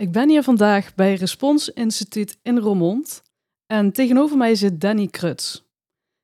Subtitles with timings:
[0.00, 3.22] Ik ben hier vandaag bij Respons Instituut in Roermond
[3.66, 5.64] en tegenover mij zit Danny Kruts.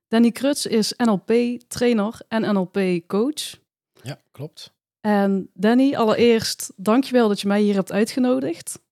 [0.09, 3.59] Danny Kruts is NLP-trainer en NLP-coach.
[4.03, 4.75] Ja, klopt.
[5.01, 8.83] En Danny, allereerst dankjewel dat je mij hier hebt uitgenodigd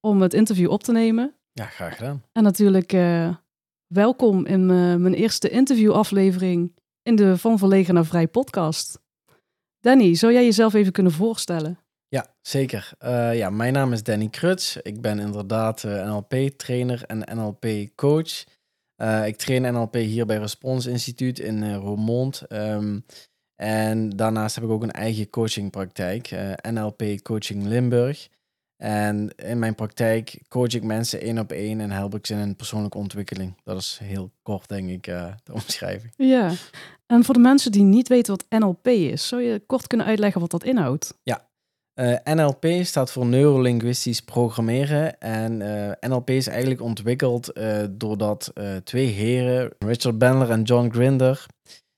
[0.00, 1.34] om het interview op te nemen.
[1.52, 2.22] Ja, graag gedaan.
[2.32, 3.34] En natuurlijk uh,
[3.86, 9.00] welkom in uh, mijn eerste interviewaflevering in de Van Verlegen naar Vrij podcast.
[9.80, 11.81] Danny, zou jij jezelf even kunnen voorstellen?
[12.12, 12.90] Ja, zeker.
[13.04, 14.76] Uh, ja, mijn naam is Danny Kruts.
[14.76, 18.44] Ik ben inderdaad NLP-trainer en NLP-coach.
[19.26, 22.42] ik train NLP hier bij Respons Instituut in uh, Roermond.
[22.48, 23.04] Um,
[23.56, 28.28] en daarnaast heb ik ook een eigen coachingpraktijk, uh, NLP Coaching Limburg.
[28.76, 32.38] En in mijn praktijk coach ik mensen één op één en help ik ze in
[32.38, 33.54] een persoonlijke ontwikkeling.
[33.64, 36.12] Dat is heel kort, denk ik, de omschrijving.
[36.16, 36.52] Ja,
[37.06, 40.40] en voor de mensen die niet weten wat NLP is, zou je kort kunnen uitleggen
[40.40, 41.18] wat dat inhoudt?
[41.22, 41.50] Ja,
[41.94, 45.20] uh, NLP staat voor Neurolinguistisch Programmeren.
[45.20, 48.52] En uh, NLP is eigenlijk ontwikkeld uh, doordat
[48.84, 51.46] twee heren, Richard Bandler en John Grinder,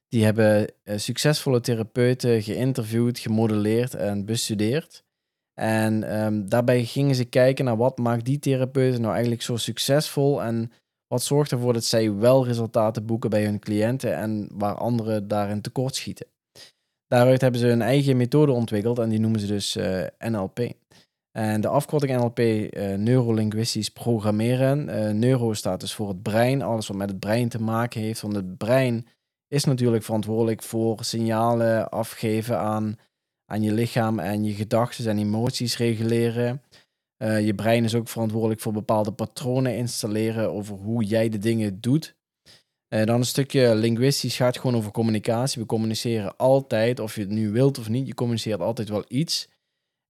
[0.08, 5.04] die hebben succesvolle therapeuten geïnterviewd, gemodelleerd en bestudeerd.
[5.54, 10.42] En um, daarbij gingen ze kijken naar wat maakt die therapeuten nou eigenlijk zo succesvol
[10.42, 10.72] en
[11.06, 15.60] wat zorgt ervoor dat zij wel resultaten boeken bij hun cliënten en waar anderen daarin
[15.60, 16.26] tekortschieten.
[17.08, 20.72] Daaruit hebben ze een eigen methode ontwikkeld en die noemen ze dus uh, NLP.
[21.30, 24.88] En de afkorting NLP, uh, neurolinguistisch programmeren.
[24.88, 28.20] Uh, neuro staat dus voor het brein, alles wat met het brein te maken heeft.
[28.20, 29.06] Want het brein
[29.48, 32.96] is natuurlijk verantwoordelijk voor signalen afgeven aan,
[33.46, 36.62] aan je lichaam en je gedachten en emoties reguleren.
[37.18, 42.14] Je brein is ook verantwoordelijk voor bepaalde patronen installeren over hoe jij de dingen doet.
[42.94, 45.60] Uh, dan een stukje linguistisch gaat gewoon over communicatie.
[45.60, 49.48] We communiceren altijd, of je het nu wilt of niet, je communiceert altijd wel iets.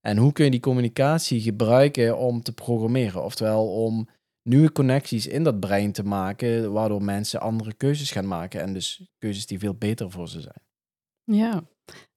[0.01, 3.23] En hoe kun je die communicatie gebruiken om te programmeren?
[3.23, 4.07] Oftewel om
[4.43, 8.61] nieuwe connecties in dat brein te maken, waardoor mensen andere keuzes gaan maken.
[8.61, 10.61] En dus keuzes die veel beter voor ze zijn.
[11.23, 11.63] Ja,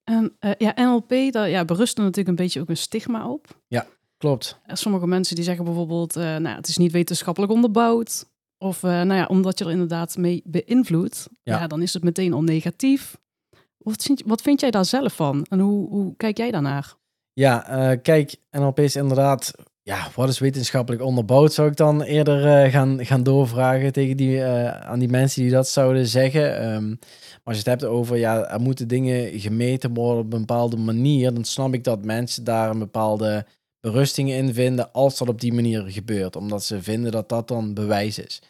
[0.03, 3.61] en uh, ja, NLP, daar ja, berust er natuurlijk een beetje ook een stigma op.
[3.67, 3.87] Ja,
[4.17, 4.59] klopt.
[4.67, 8.25] Sommige mensen die zeggen bijvoorbeeld, uh, nou, het is niet wetenschappelijk onderbouwd.
[8.61, 11.59] Of uh, nou ja, omdat je er inderdaad mee beïnvloedt, ja.
[11.59, 11.67] ja.
[11.67, 13.17] dan is het meteen al negatief.
[13.77, 15.45] Wat vind, wat vind jij daar zelf van?
[15.49, 16.95] En hoe, hoe kijk jij daarnaar?
[17.33, 19.53] Ja, uh, kijk, NLP is inderdaad
[19.89, 24.43] ja, wat is wetenschappelijk onderbouwd, zou ik dan eerder uh, gaan, gaan doorvragen tegen die,
[24.43, 26.73] aan die mensen die dat zouden zeggen.
[26.73, 30.39] Um, maar als je het hebt over, ja, er moeten dingen gemeten worden op een
[30.39, 33.45] bepaalde manier, dan snap ik dat mensen daar een bepaalde
[33.79, 36.35] berusting in vinden als dat op die manier gebeurt.
[36.35, 38.41] Omdat ze vinden dat dat dan bewijs is.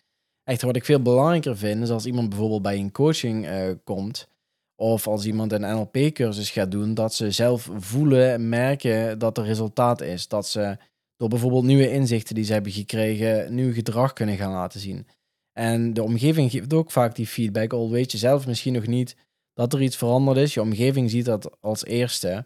[0.44, 4.28] Echt, wat ik veel belangrijker vind, is als iemand bijvoorbeeld bij een coaching uh, komt,
[4.76, 9.44] of als iemand een NLP-cursus gaat doen, dat ze zelf voelen en merken dat er
[9.44, 10.28] resultaat is.
[10.28, 10.78] Dat ze
[11.18, 15.08] door bijvoorbeeld nieuwe inzichten die ze hebben gekregen, nieuw gedrag kunnen gaan laten zien.
[15.54, 19.16] En de omgeving geeft ook vaak die feedback, al weet je zelf misschien nog niet
[19.54, 20.54] dat er iets veranderd is.
[20.54, 22.46] Je omgeving ziet dat als eerste.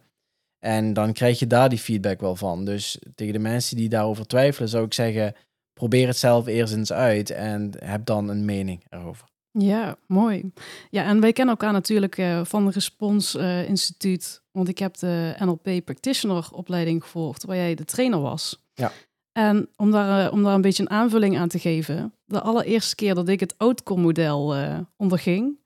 [0.63, 2.65] En dan krijg je daar die feedback wel van.
[2.65, 5.35] Dus tegen de mensen die daarover twijfelen, zou ik zeggen:
[5.73, 9.27] probeer het zelf eerst eens uit en heb dan een mening erover.
[9.51, 10.51] Ja, mooi.
[10.89, 14.41] Ja, en wij kennen elkaar natuurlijk uh, van het Respons uh, Instituut.
[14.51, 18.63] Want ik heb de NLP Practitioner opleiding gevolgd, waar jij de trainer was.
[18.73, 18.91] Ja.
[19.31, 22.13] En om daar, uh, om daar een beetje een aanvulling aan te geven.
[22.25, 24.55] De allereerste keer dat ik het outcome model
[24.97, 25.57] onderging,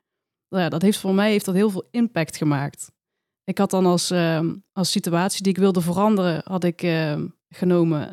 [0.50, 2.96] nou ja, dat heeft voor mij heeft dat heel veel impact gemaakt.
[3.48, 4.14] Ik had dan als,
[4.72, 6.88] als situatie die ik wilde veranderen, had ik
[7.50, 8.10] genomen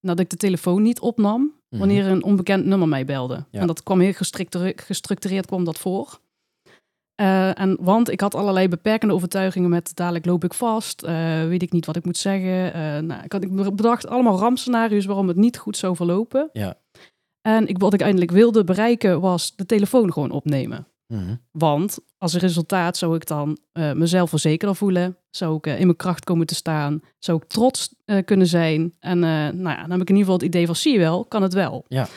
[0.00, 1.78] dat ik de telefoon niet opnam Mhm.
[1.78, 3.44] wanneer een onbekend nummer mij belde.
[3.50, 6.20] En dat kwam heel gestructureerd, gestructureerd kwam dat voor.
[7.20, 11.62] Uh, en, want ik had allerlei beperkende overtuigingen met dadelijk loop ik vast, uh, weet
[11.62, 12.66] ik niet wat ik moet zeggen.
[12.76, 16.48] Uh, nou, ik, had, ik bedacht allemaal rampscenario's waarom het niet goed zou verlopen.
[16.52, 16.78] Ja.
[17.40, 20.86] En ik, wat ik eindelijk wilde bereiken was de telefoon gewoon opnemen.
[21.12, 21.36] Mhm.
[21.50, 25.16] Want als resultaat zou ik dan uh, mezelf verzekerder voelen.
[25.30, 27.00] Zou ik uh, in mijn kracht komen te staan.
[27.18, 28.94] Zou ik trots uh, kunnen zijn.
[29.00, 31.24] En nou ja, dan heb ik in ieder geval het idee van zie je wel,
[31.24, 31.84] kan het wel.
[31.88, 32.08] Ja.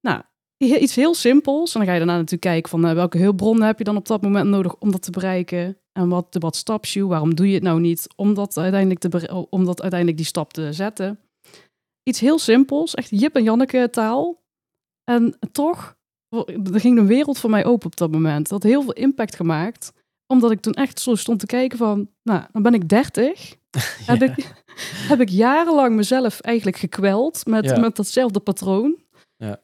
[0.00, 0.22] Nou,
[0.56, 1.72] iets heel simpels.
[1.72, 4.22] En dan ga je daarna natuurlijk kijken van welke hulpbronnen heb je dan op dat
[4.22, 5.78] moment nodig om dat te bereiken.
[5.92, 7.06] En wat, wat stops you?
[7.06, 8.08] Waarom doe je het nou niet?
[8.16, 11.20] Om dat uiteindelijk, te om dat uiteindelijk die stap te zetten.
[12.02, 14.44] iets heel simpels, echt Jip en Janneke taal.
[15.04, 15.96] En toch,
[16.72, 18.48] er ging een wereld voor mij open op dat moment.
[18.48, 19.92] Dat had heel veel impact gemaakt.
[20.26, 23.54] Omdat ik toen echt zo stond te kijken van, nou, dan ben ik 30.
[24.06, 24.62] heb, ik,
[25.08, 27.78] heb ik jarenlang mezelf eigenlijk gekweld met, Ja.
[27.80, 28.96] met datzelfde patroon.
[29.36, 29.60] Ja.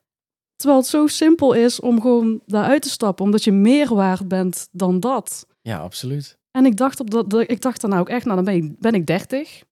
[0.56, 4.68] Terwijl het zo simpel is om gewoon daaruit te stappen, omdat je meer waard bent
[4.72, 5.46] dan dat.
[5.60, 6.38] Ja, absoluut.
[6.50, 8.54] En ik dacht, op dat, dat- ik dacht dan nou ook echt, nou dan ben
[8.64, 9.62] ik, ben ik 30.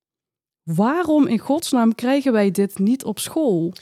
[0.63, 3.73] Waarom in godsnaam krijgen wij dit niet op school?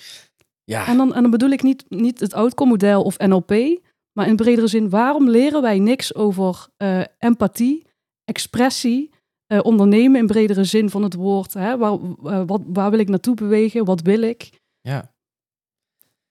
[0.69, 3.81] Ja, En dan, en dan bedoel ik niet, niet het outcome-model of NLP,
[4.13, 7.87] maar in bredere zin, waarom leren wij niks over eh, empathie,
[8.25, 9.11] expressie,
[9.47, 11.55] eh, ondernemen in bredere zin van het woord?
[11.55, 11.77] Hè?
[11.77, 11.93] Waar,
[12.25, 13.85] eh, wat, waar wil ik naartoe bewegen?
[13.85, 14.51] Wat wil ik?
[14.81, 15.17] ja.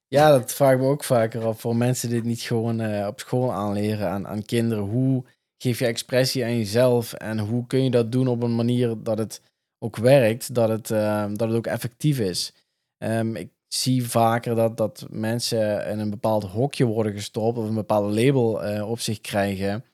[0.10, 1.60] Ja, dat vraag ik me ook vaker af.
[1.60, 4.84] Voor mensen die dit niet gewoon op school aanleren aan, aan kinderen.
[4.84, 5.24] Hoe
[5.58, 7.14] geef je expressie aan jezelf?
[7.14, 9.42] En hoe kun je dat doen op een manier dat het
[9.80, 10.54] ook werkt?
[10.54, 10.88] Dat het,
[11.38, 12.54] dat het ook effectief is?
[12.98, 17.58] Ehm, ik zie vaker dat, dat mensen in een bepaald hokje worden gestopt.
[17.58, 19.86] Of een bepaald label eh, op zich krijgen.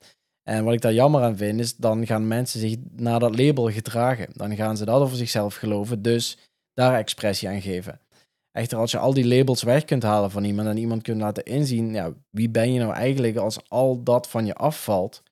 [0.42, 3.70] En wat ik daar jammer aan vind, is dan gaan mensen zich naar dat label
[3.70, 4.28] gedragen.
[4.32, 6.02] Dan gaan ze dat over zichzelf geloven.
[6.02, 6.38] Dus
[6.72, 8.00] daar expressie aan geven.
[8.52, 11.44] Echter, als je al die labels weg kunt halen van iemand en iemand kunt laten
[11.44, 15.22] inzien, ja, wie ben je nou eigenlijk als al dat van je afvalt,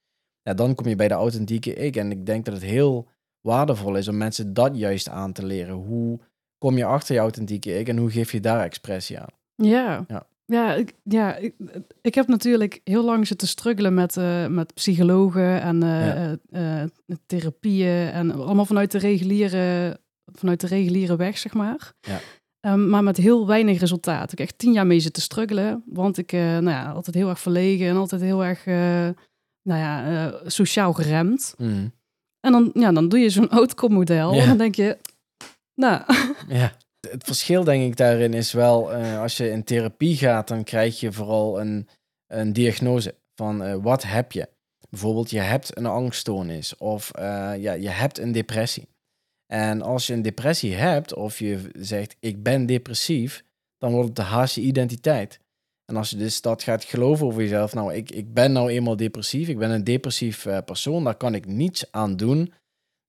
[0.43, 1.97] ja, dan kom je bij de authentieke ik.
[1.97, 3.09] En ik denk dat het heel
[3.41, 5.75] waardevol is om mensen dat juist aan te leren.
[5.75, 6.21] Hoe
[6.63, 9.29] kom je achter je authentieke ik en hoe geef je daar expressie aan?
[9.55, 10.27] Ja, Ja.
[10.45, 11.55] ja, ik, ja ik,
[12.01, 16.37] ik heb natuurlijk heel lang zitten struggelen met, eh, met psychologen en eh, Ja.
[16.51, 19.99] eh, therapieën en allemaal vanuit de reguliere,
[20.33, 21.93] vanuit de reguliere weg, zeg maar.
[22.01, 22.21] Ja.
[22.61, 24.33] Ehm, maar met heel weinig resultaat.
[24.33, 27.41] Ik heb echt tien jaar mee zitten struggelen, want ik, nou ja, altijd heel erg
[27.41, 28.65] verlegen en altijd heel erg,
[29.63, 31.55] nou ja, sociaal geremd.
[31.59, 31.93] Mm.
[32.41, 34.41] En dan, ja, dan doe je zo'n outcome-model Ja.
[34.43, 34.99] en dan denk je,
[35.83, 36.03] nou,
[36.59, 36.73] Ja.
[37.11, 41.01] Het verschil denk ik daarin is wel, eh, als je in therapie gaat, dan krijg
[41.01, 41.89] je vooral een,
[42.27, 44.49] een diagnose van eh, wat heb je.
[44.91, 48.89] Bijvoorbeeld, je hebt een angststoornis of eh, ja, je hebt een depressie.
[49.47, 53.45] En als je een depressie hebt of je zegt ik ben depressief,
[53.79, 55.41] dan wordt het de haast je identiteit.
[55.85, 58.97] En als je dus dat gaat geloven over jezelf, nou ik, ik ben nou eenmaal
[58.97, 62.53] depressief, ik ben een depressief persoon, daar kan ik niets aan doen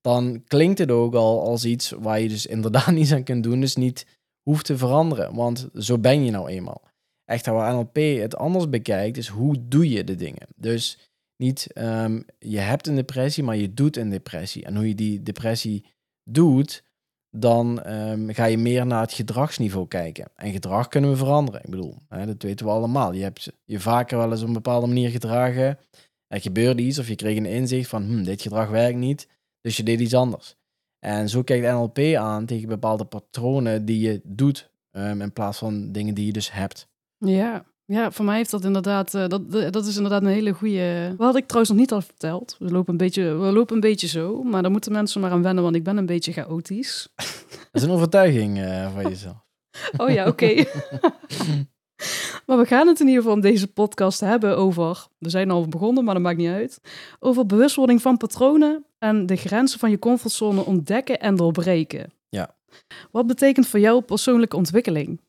[0.03, 3.59] dan klinkt het ook al als iets waar je dus inderdaad niets aan kunt doen,
[3.59, 4.05] dus niet
[4.41, 6.81] hoeft te veranderen, want zo ben je nou eenmaal.
[7.25, 10.47] Echter, waar NLP het anders bekijkt, is hoe doe je de dingen.
[10.55, 14.65] Dus niet ehm, je hebt een depressie, maar je doet een depressie.
[14.65, 15.85] En hoe je die depressie
[16.23, 16.83] doet,
[17.29, 20.31] dan ehm, ga je meer naar het gedragsniveau kijken.
[20.35, 21.61] En gedrag kunnen we veranderen.
[21.63, 23.13] Ik bedoel, hè, dat weten we allemaal.
[23.13, 25.79] Je hebt je vaker wel eens op een bepaalde manier gedragen.
[26.27, 29.27] Er gebeurde iets of je kreeg een inzicht van, hm, dit gedrag werkt niet.
[29.63, 30.55] Dus je deed iets anders.
[30.99, 35.91] En zo kijkt NLP aan tegen bepaalde patronen die je doet, ehm, in plaats van
[35.91, 36.87] dingen die je dus hebt.
[37.17, 41.13] Ja, ja, voor mij heeft dat inderdaad, eh, dat, dat is inderdaad een hele goede.
[41.17, 42.55] Wat had ik trouwens nog niet al verteld.
[42.59, 45.41] We lopen een beetje, we lopen een beetje zo, maar daar moeten mensen maar aan
[45.43, 47.09] wennen, want ik ben een beetje chaotisch.
[47.71, 49.41] Dat is een overtuiging eh, van jezelf.
[49.97, 50.53] Oh ja, oké.
[52.45, 55.67] maar we gaan het in ieder geval in deze podcast hebben over, we zijn al
[55.67, 56.79] begonnen, maar dat maakt niet uit,
[57.19, 62.13] over bewustwording van patronen en de grenzen van je comfortzone ontdekken en doorbreken.
[62.29, 62.55] Ja.
[63.11, 65.19] Wat betekent voor jou persoonlijke ontwikkeling?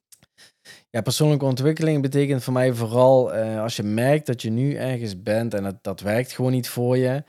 [0.91, 5.23] Ja, persoonlijke ontwikkeling betekent voor mij vooral eh, als je merkt dat je nu ergens
[5.23, 7.25] bent en dat, dat werkt gewoon niet voor je.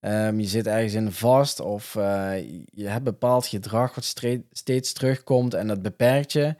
[0.00, 2.32] Ehm, je zit ergens in vast of eh,
[2.64, 4.14] je hebt bepaald gedrag wat
[4.50, 6.54] steeds terugkomt en dat beperkt je.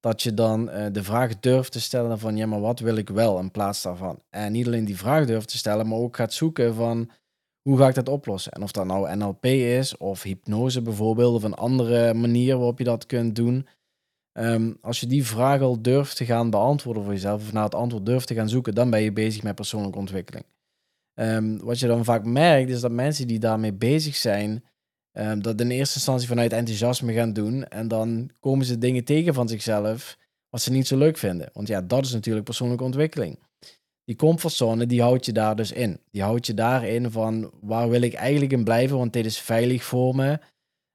[0.00, 3.08] Dat je dan eh, de vraag durft te stellen van ja, maar wat wil ik
[3.08, 4.22] wel in plaats daarvan?
[4.30, 7.10] En niet alleen die vraag durft te stellen, maar ook gaat zoeken van
[7.62, 8.52] hoe ga ik dat oplossen?
[8.52, 12.84] En of dat nou NLP is of hypnose bijvoorbeeld of een andere manier waarop je
[12.84, 13.66] dat kunt doen.
[14.32, 17.74] Ehm, als je die vraag al durft te gaan beantwoorden voor jezelf, of naar het
[17.74, 20.44] antwoord durft te gaan zoeken, dan ben je bezig met persoonlijke ontwikkeling.
[21.14, 24.64] Ehm, wat je dan vaak merkt, is dat mensen die daarmee bezig zijn,
[25.18, 27.68] ehm, dat in eerste instantie vanuit enthousiasme gaan doen.
[27.68, 31.50] En dan komen ze dingen tegen van zichzelf wat ze niet zo leuk vinden.
[31.52, 33.38] Want ja, dat is natuurlijk persoonlijke ontwikkeling.
[34.04, 36.00] Die comfortzone, die houdt je daar dus in.
[36.10, 39.84] Die houdt je daarin van waar wil ik eigenlijk in blijven, want dit is veilig
[39.84, 40.38] voor me.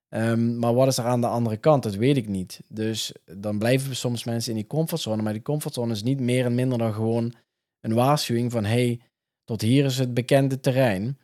[0.10, 1.84] Ehm, maar wat is er aan de andere kant?
[1.84, 2.62] Dat weet ik niet.
[2.68, 5.22] Dus dan blijven soms mensen in die comfortzone.
[5.22, 7.34] Maar die comfortzone is niet meer en minder dan gewoon
[7.82, 8.66] een waarschuwing van...
[8.66, 9.00] hey,
[9.44, 11.18] tot hier is het bekende terrein.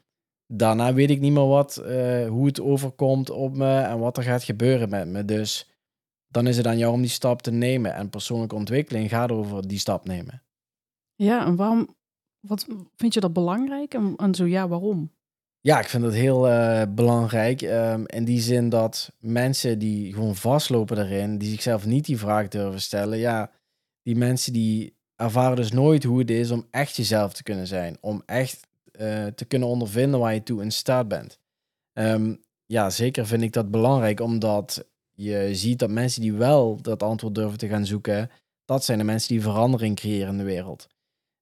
[0.52, 4.24] Daarna weet ik niet meer wat, eh, hoe het overkomt op me en wat er
[4.24, 5.26] gaat gebeuren met me.
[5.26, 5.70] Dus
[6.28, 7.94] dan is het aan jou om die stap te nemen.
[7.94, 10.44] En persoonlijke ontwikkeling gaat over die stap nemen.
[11.16, 11.96] Ja, en waarom,
[12.40, 13.94] wat vind je dat belangrijk?
[13.94, 15.12] En, en zo ja, waarom?
[15.62, 17.62] Ja, ik vind het heel uh, belangrijk.
[17.62, 22.48] Um, in die zin dat mensen die gewoon vastlopen daarin, die zichzelf niet die vraag
[22.48, 23.52] durven stellen, ja,
[24.02, 27.98] die mensen die ervaren dus nooit hoe het is om echt jezelf te kunnen zijn.
[28.02, 28.69] Om echt
[29.02, 31.40] uh, te kunnen ondervinden waar je toe in staat bent.
[31.94, 37.04] Um, ja, zeker vind ik dat belangrijk, omdat je ziet dat mensen die wel dat
[37.04, 38.30] antwoord durven te gaan zoeken,
[38.66, 40.88] dat zijn de mensen die verandering creëren in de wereld.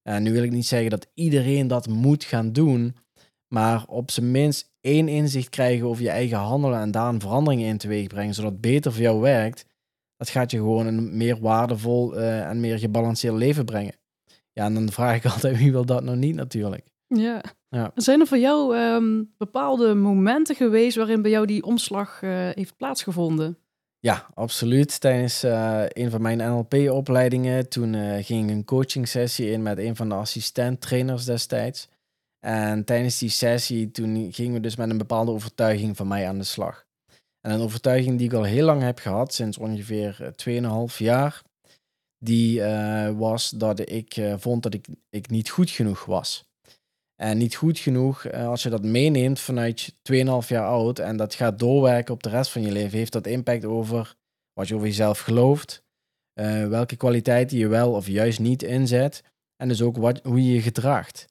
[0.02, 2.96] En nu wil ik niet zeggen dat iedereen dat moet gaan doen,
[3.48, 7.62] maar op zijn minst één inzicht krijgen over je eigen handelen en daar een verandering
[7.62, 9.66] in teweeg brengen, zodat het beter voor jou werkt,
[10.18, 13.96] dat gaat je gewoon een meer waardevol uh, en meer gebalanceerd leven brengen.
[14.54, 16.86] Ja, en dan vraag ik altijd wie wil dat nou niet natuurlijk.
[17.08, 17.44] Ja.
[17.70, 17.92] ja.
[17.96, 22.78] Zijn er voor jou um, bepaalde momenten geweest waarin bij jou die omslag uh, heeft
[22.78, 23.58] plaatsgevonden?
[24.00, 25.00] Ja, absoluut.
[25.00, 29.96] Tijdens uh, een van mijn NLP-opleidingen, toen ging ik een coaching sessie in met een
[29.96, 31.90] van de assistent-trainers destijds.
[32.40, 36.38] En tijdens die sessie, toen gingen we dus met een bepaalde overtuiging van mij aan
[36.38, 36.86] de slag.
[37.42, 41.42] En een overtuiging die ik al heel lang heb gehad, sinds ongeveer 2,5 eh, jaar,
[42.20, 46.47] die uh, was dat ik vond dat ik, ik niet goed genoeg was.
[47.22, 51.60] En niet goed genoeg, als je dat meeneemt vanuit 2,5 jaar oud en dat gaat
[51.60, 54.16] doorwerken op de rest van je leven, heeft dat impact over
[54.54, 55.84] wat je over jezelf gelooft,
[56.70, 59.24] welke kwaliteiten je wel of juist niet inzet
[59.56, 61.26] en dus ook wat, hoe je je gedraagt.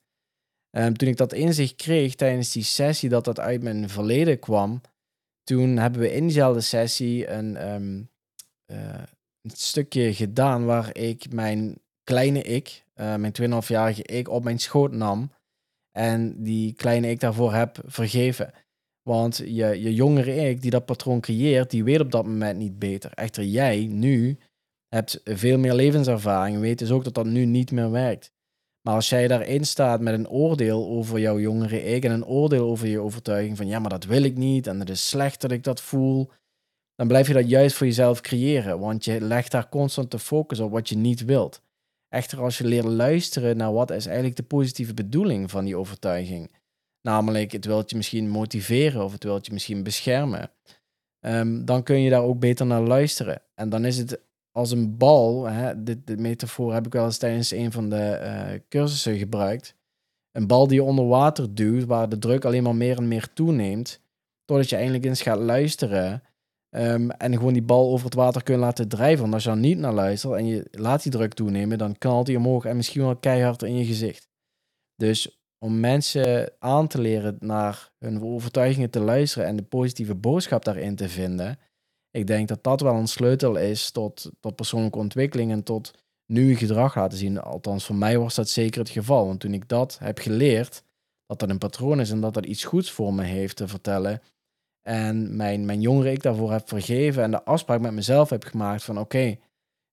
[0.77, 4.81] Um, toen ik dat inzicht kreeg tijdens die sessie, dat dat uit mijn verleden kwam,
[5.43, 7.55] toen hebben we in diezelfde sessie een,
[8.71, 9.03] uh,
[9.41, 15.31] een stukje gedaan waar ik mijn kleine ik, mijn 2,5-jarige ik, op mijn schoot nam.
[15.97, 18.53] En die kleine ik daarvoor heb vergeven.
[19.03, 22.79] Want je, je jongere ik die dat patroon creëert, die weet op dat moment niet
[22.79, 23.11] beter.
[23.13, 24.37] Echter jij nu
[24.87, 28.31] hebt veel meer levenservaring, weet dus ook dat dat nu niet meer werkt.
[28.81, 32.69] Maar als jij daarin staat met een oordeel over jouw jongere ik en een oordeel
[32.69, 35.51] over je overtuiging van ja, maar dat wil ik niet en het is slecht dat
[35.51, 36.31] ik dat voel,
[36.95, 40.59] dan blijf je dat juist voor jezelf creëren, want je legt daar constant de focus
[40.59, 41.61] op wat je niet wilt.
[42.09, 46.51] Echter, als je leert luisteren naar wat is eigenlijk de positieve bedoeling van die overtuiging,
[47.01, 50.51] namelijk het wil je misschien motiveren of het wil je misschien beschermen,
[51.19, 53.41] um, dan kun je daar ook beter naar luisteren.
[53.55, 54.19] En dan is het
[54.51, 58.19] als een bal, hè, dit, dit metafoor heb ik wel eens tijdens een van de
[58.21, 59.75] uh, cursussen gebruikt.
[60.31, 63.33] Een bal die je onder water duwt, waar de druk alleen maar meer en meer
[63.33, 64.01] toeneemt,
[64.45, 66.23] totdat je eindelijk eens gaat luisteren
[66.69, 69.21] um, en gewoon die bal over het water kunt laten drijven.
[69.21, 72.27] Want als je dan niet naar luistert en je laat die druk toenemen, dan knalt
[72.27, 74.27] hij omhoog en misschien wel keihard in je gezicht.
[74.95, 80.65] Dus om mensen aan te leren naar hun overtuigingen te luisteren en de positieve boodschap
[80.65, 81.59] daarin te vinden,
[82.11, 85.93] ik denk dat dat wel een sleutel is tot, tot persoonlijke ontwikkeling en tot
[86.25, 87.39] nu gedrag laten zien.
[87.39, 89.25] Althans, voor mij was dat zeker het geval.
[89.25, 90.83] Want toen ik dat heb geleerd,
[91.25, 94.21] dat dat een patroon is en dat dat iets goeds voor me heeft te vertellen.
[94.87, 98.83] En mijn, mijn jongere ik daarvoor heb vergeven en de afspraak met mezelf heb gemaakt
[98.83, 99.37] van oké,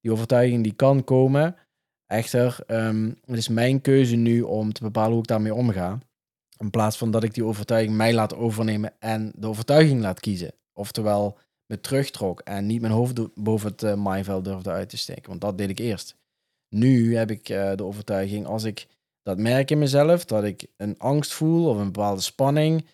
[0.01, 1.57] die overtuiging die kan komen.
[2.07, 5.99] Echter, um, het is mijn keuze nu om te bepalen hoe ik daarmee omga.
[6.59, 10.53] In plaats van dat ik die overtuiging mij laat overnemen en de overtuiging laat kiezen.
[10.73, 15.29] Oftewel, me terugtrok en niet mijn hoofd boven het uh, maaiveld durfde uit te steken.
[15.29, 16.17] Want dat deed ik eerst.
[16.69, 18.87] Nu heb ik uh, de overtuiging, als ik
[19.23, 22.85] dat merk in mezelf, dat ik een angst voel of een bepaalde spanning,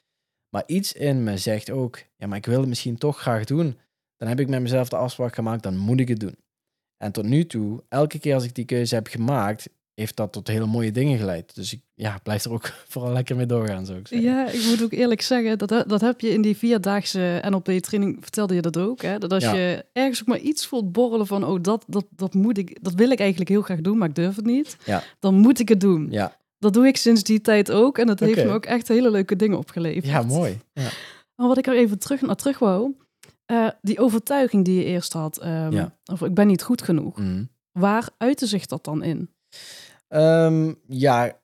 [0.50, 3.78] maar iets in me zegt ook, ja, maar ik wil het misschien toch graag doen,
[4.16, 6.37] dan heb ik met mezelf de afspraak gemaakt, dan moet ik het doen.
[6.97, 10.49] En tot nu toe, elke keer als ik die keuze heb gemaakt, heeft dat tot
[10.49, 11.54] hele mooie dingen geleid.
[11.54, 14.28] Dus ik ja, blijf er ook vooral lekker mee doorgaan, zo ik zeggen.
[14.28, 18.54] Ja, ik moet ook eerlijk zeggen, dat, dat heb je in die vierdaagse NLP-training, vertelde
[18.54, 19.19] je dat ook, hè?
[19.19, 22.59] Dat als je ergens ook maar iets voelt borrelen van, oh, dat, dat, dat moet
[22.59, 24.76] ik, dat wil ik eigenlijk heel graag doen, maar ik durf het niet.
[24.85, 25.02] Ja.
[25.19, 26.09] Dan moet ik het doen.
[26.11, 26.38] Ja.
[26.61, 29.37] Dat doe ik sinds die tijd ook en dat heeft me ook echt hele leuke
[29.37, 30.07] dingen opgeleverd.
[30.07, 30.61] Ja, mooi.
[30.73, 30.88] Ja.
[31.35, 32.95] Maar wat ik er even terug naar terug wou,
[33.52, 35.97] uh, die overtuiging die je eerst had, um, ja.
[36.12, 37.19] of ik ben niet goed genoeg.
[37.19, 37.49] Mm.
[37.73, 39.31] Waar uitte zich dat dan in?
[40.09, 41.38] Um, ja,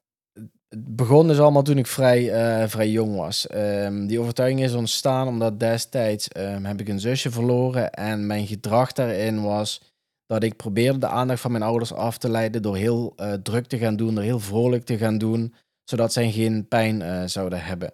[0.68, 2.22] het begon dus allemaal toen ik vrij,
[2.62, 3.46] uh, vrij jong was.
[3.54, 6.28] Um, die overtuiging is ontstaan omdat destijds
[6.62, 7.92] heb ik een zusje verloren.
[7.92, 9.80] En mijn gedrag daarin was
[10.26, 13.66] dat ik probeerde de aandacht van mijn ouders af te leiden door heel uh, druk
[13.66, 15.54] te gaan doen, door heel vrolijk te gaan doen,
[15.84, 17.92] zodat zij geen pijn uh, zouden hebben.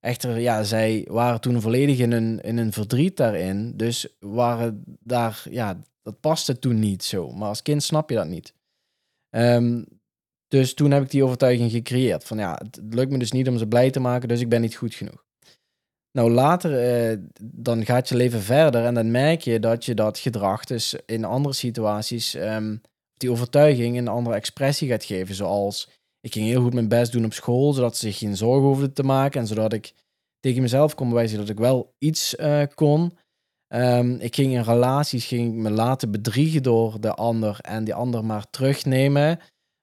[0.00, 3.76] Echter, ja, zij waren toen volledig in een, in een verdriet daarin.
[3.76, 7.32] Dus waren daar, ja, dat paste toen niet zo.
[7.32, 8.54] Maar als kind snap je dat niet.
[9.30, 9.84] Um,
[10.48, 12.24] dus toen heb ik die overtuiging gecreëerd.
[12.24, 14.60] Van ja, het lukt me dus niet om ze blij te maken, dus ik ben
[14.60, 15.24] niet goed genoeg.
[16.18, 20.18] Nou, later eh, dan gaat je leven verder en dan merk je dat je dat
[20.18, 22.80] gedrag dus in andere situaties, um,
[23.16, 25.34] die overtuiging een andere expressie gaat geven.
[25.34, 25.90] Zoals
[26.20, 28.92] Ik ging heel goed mijn best doen op school, zodat ze zich geen zorgen hoefden
[28.92, 29.40] te maken.
[29.40, 29.92] En zodat ik
[30.40, 33.18] tegen mezelf kon bewijzen dat ik wel iets uh, kon.
[33.74, 38.24] Um, ik ging in relaties ging me laten bedriegen door de ander en die ander
[38.24, 39.38] maar terugnemen.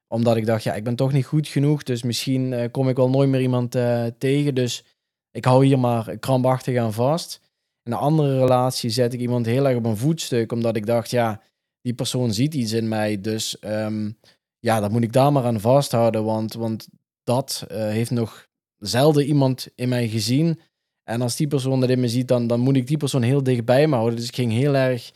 [0.08, 1.84] Omdat ik dacht, ja, ik ben toch niet goed genoeg.
[1.84, 3.72] Dus misschien uh, kom ik wel nooit meer iemand
[4.18, 4.56] tegen.
[4.56, 4.84] Dus
[5.32, 7.40] ik hou hier maar krampachtig aan vast.
[7.84, 10.52] In een andere relatie zet ik iemand heel erg op een voetstuk.
[10.52, 11.42] Omdat ik dacht, ja,
[11.82, 13.22] die persoon ziet iets in mij.
[13.22, 14.18] Dus um,
[14.60, 16.24] ja, dan moet ik daar maar aan vasthouden.
[16.24, 16.88] Want, want
[17.24, 18.48] dat heeft nog
[18.78, 20.60] zelden iemand in mij gezien.
[21.04, 23.44] En als die persoon dat in me ziet, dan, dan moet ik die persoon heel
[23.44, 24.18] dichtbij me houden.
[24.18, 25.12] Dus ik ging heel erg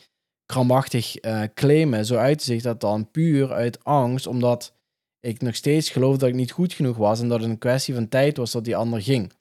[0.46, 2.06] krampachtig uh, claimen.
[2.06, 4.74] Zo uit zich dat dan puur uit angst, omdat
[5.20, 7.94] ik nog steeds geloofde dat ik niet goed genoeg was en dat het een kwestie
[7.94, 9.34] van tijd was dat die ander ging.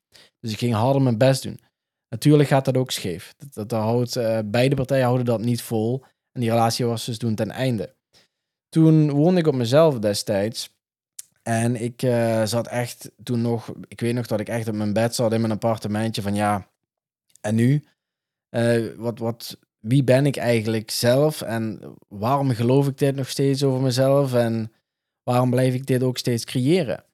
[0.44, 1.60] Dus ik ging harder mijn best doen.
[2.08, 3.34] Natuurlijk gaat dat ook scheef.
[3.38, 6.04] Dat, dat houdt, uh, beide partijen houden dat niet vol.
[6.32, 7.94] En die relatie was dus toen ten einde.
[8.68, 10.70] Toen woonde ik op mezelf destijds.
[11.42, 14.92] En ik uh, zat echt toen nog, ik weet nog dat ik echt op mijn
[14.92, 16.70] bed zat in mijn appartementje van ja,
[17.40, 17.84] en nu?
[18.50, 23.62] Uh, wat, wat, wie ben ik eigenlijk zelf en waarom geloof ik dit nog steeds
[23.62, 24.72] over mezelf en
[25.22, 27.04] waarom blijf ik dit ook steeds creëren?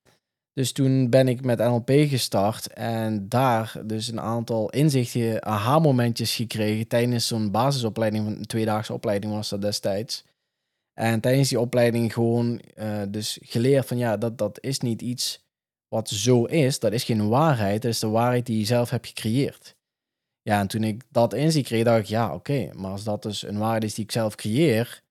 [0.52, 6.88] Dus toen ben ik met NLP gestart en daar dus een aantal inzichten, aha-momentjes gekregen
[6.88, 10.25] tijdens zo'n basisopleiding, een tweedaagse opleiding was dat destijds.
[10.95, 15.45] En tijdens die opleiding gewoon uh, dus geleerd van ja, dat, dat is niet iets
[15.88, 16.78] wat zo is.
[16.78, 17.83] Dat is geen waarheid.
[17.83, 19.76] Dat is de waarheid die je zelf hebt gecreëerd.
[20.42, 22.71] Ja, en toen ik dat inzicht kreeg, dacht ik ja, oké.
[22.73, 25.02] maar als dat dus een waarheid is die ik zelf creëer,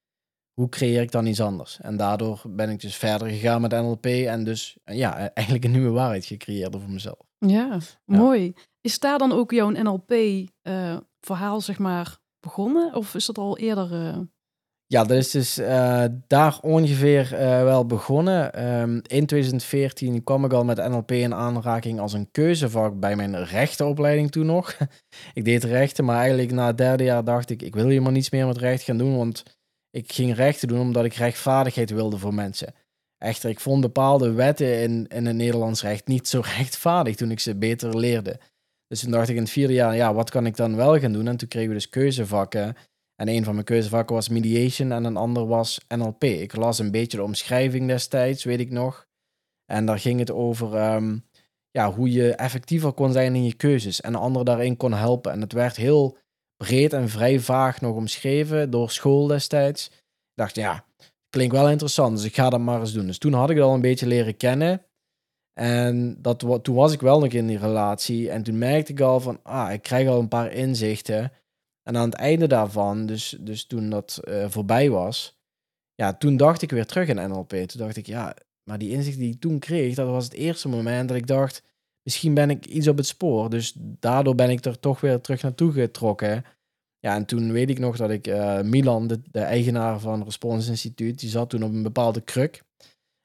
[0.59, 1.79] hoe creëer ik dan iets anders?
[1.81, 5.89] En daardoor ben ik dus verder gegaan met NLP en dus ja, eigenlijk een nieuwe
[5.89, 7.19] waarheid gecreëerd voor mezelf.
[7.37, 8.53] Ja, mooi.
[8.81, 12.95] Is daar dan ook jouw NLP-verhaal, uh, zeg maar, begonnen?
[12.95, 13.91] Of is dat al eerder...
[13.91, 14.17] Uh...
[14.85, 17.27] Ja, dat is dus uh, daar ongeveer
[17.63, 18.65] wel begonnen.
[18.81, 23.43] Um, in 2014 kwam ik al met NLP in aanraking als een keuzevak bij mijn
[23.43, 24.77] rechtenopleiding toen nog.
[25.33, 28.29] ik deed rechten, maar eigenlijk na het derde jaar dacht ik, ik wil helemaal niets
[28.29, 29.58] meer met recht gaan doen, want
[29.91, 32.73] ik ging rechten doen omdat ik rechtvaardigheid wilde voor mensen.
[33.17, 37.39] Echter, ik vond bepaalde wetten in, in het Nederlands recht niet zo rechtvaardig toen ik
[37.39, 38.39] ze beter leerde.
[38.87, 41.11] Dus toen dacht ik in het vierde jaar, ja, wat kan ik dan wel gaan
[41.11, 41.27] doen?
[41.27, 42.75] En toen kregen we dus keuzevakken.
[43.15, 46.23] En een van mijn keuzevakken was mediation en een ander was NLP.
[46.23, 49.07] Ik las een beetje de omschrijving destijds, weet ik nog.
[49.65, 51.25] En daar ging het over um,
[51.71, 55.31] ja, hoe je effectiever kon zijn in je keuzes en anderen daarin kon helpen.
[55.31, 56.17] En het werd heel
[56.63, 59.87] breed en vrij vaag nog omschreven door school destijds.
[59.87, 60.85] Ik dacht, ja,
[61.29, 63.05] klinkt wel interessant, dus ik ga dat maar eens doen.
[63.05, 64.85] Dus toen had ik het al een beetje leren kennen.
[65.53, 68.29] En dat, toen was ik wel nog in die relatie.
[68.29, 71.31] En toen merkte ik al van, ah, ik krijg al een paar inzichten.
[71.83, 75.39] En aan het einde daarvan, dus, dus toen dat uh, voorbij was,
[75.95, 77.49] ja, toen dacht ik weer terug in NLP.
[77.49, 80.69] Toen dacht ik, ja, maar die inzicht die ik toen kreeg, dat was het eerste
[80.69, 81.63] moment dat ik dacht,
[82.09, 83.49] misschien ben ik iets op het spoor.
[83.49, 86.45] Dus daardoor ben ik er toch weer terug naartoe getrokken.
[86.99, 91.19] Ja, en toen weet ik nog dat ik uh, Milan, de, eigenaar van Response Instituut,
[91.19, 92.63] die zat toen op een bepaalde kruk.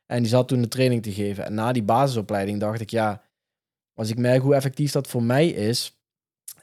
[0.06, 1.44] En die zat toen de training te geven.
[1.44, 3.22] En na die basisopleiding dacht ik, ja,
[3.94, 5.96] als ik merk hoe effectief dat voor mij is,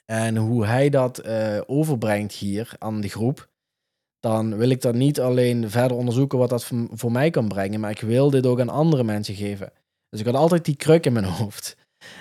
[0.05, 3.49] en hoe hij dat uh, overbrengt hier aan de groep,
[4.19, 7.91] dan wil ik dat niet alleen verder onderzoeken wat dat voor, mij kan brengen, maar
[7.91, 9.71] ik wil dit ook aan andere mensen geven.
[10.09, 11.77] Dus ik had altijd die kruk in mijn hoofd.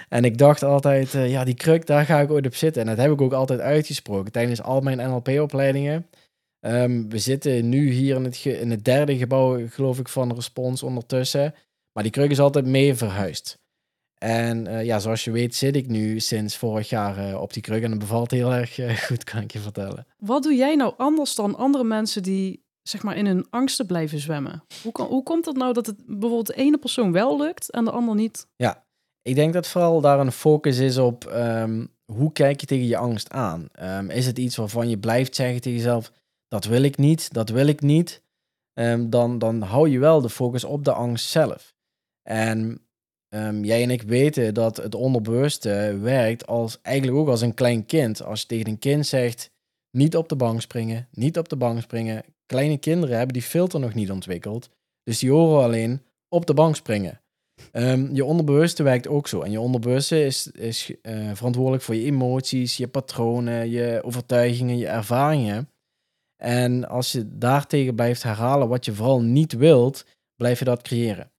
[0.08, 2.82] En ik dacht altijd, uh, ja, die kruk, daar ga ik ooit op zitten.
[2.82, 5.94] En dat heb ik ook altijd uitgesproken tijdens al mijn NLP-opleidingen.
[5.94, 10.34] Um, ehm, we zitten nu hier in het, in het derde gebouw, geloof ik, van
[10.34, 11.54] Respons ondertussen.
[11.92, 13.58] Maar die kruk is altijd mee verhuisd.
[14.18, 17.62] En uh, ja, zoals je weet zit ik nu sinds vorig jaar uh, op die
[17.62, 20.06] kruk en het bevalt heel erg uh, goed, kan ik je vertellen.
[20.18, 24.18] Wat doe jij nou anders dan andere mensen die zeg maar in hun angsten blijven
[24.18, 24.62] zwemmen?
[24.82, 27.84] Hoe, kan, hoe komt het nou dat het bijvoorbeeld de ene persoon wel lukt en
[27.84, 28.46] de ander niet?
[28.56, 28.84] Ja,
[29.22, 32.96] ik denk dat vooral daar een focus is op um, hoe kijk je tegen je
[32.96, 33.68] angst aan?
[33.82, 36.12] Um, is het iets waarvan je blijft zeggen tegen jezelf,
[36.48, 38.22] dat wil ik niet, dat wil ik niet?
[38.78, 41.74] Um, dan, dan hou je wel de focus op de angst zelf.
[42.22, 42.84] En
[43.62, 48.22] jij en ik weten dat het onderbewuste werkt als, eigenlijk ook als een klein kind.
[48.22, 49.50] Als je tegen een kind zegt,
[49.90, 52.24] niet op de bank springen, niet op de bank springen.
[52.46, 54.70] Kleine kinderen hebben die filter nog niet ontwikkeld.
[55.02, 57.20] Dus die horen alleen op de bank springen.
[57.72, 59.40] Um, je onderbewuste werkt ook zo.
[59.40, 64.86] En je onderbewuste is, is uh, verantwoordelijk voor je emoties, je patronen, je overtuigingen, je
[64.86, 65.68] ervaringen.
[66.36, 71.30] En als je daartegen blijft herhalen wat je vooral niet wilt, blijf je dat creëren.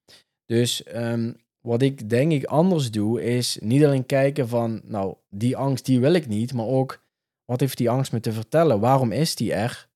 [0.45, 5.57] Dus um, wat ik denk ik anders doe, is niet alleen kijken van, nou, die
[5.57, 7.03] angst die wil ik niet, maar ook
[7.45, 8.79] wat heeft die angst me te vertellen?
[8.79, 9.89] Waarom is die er?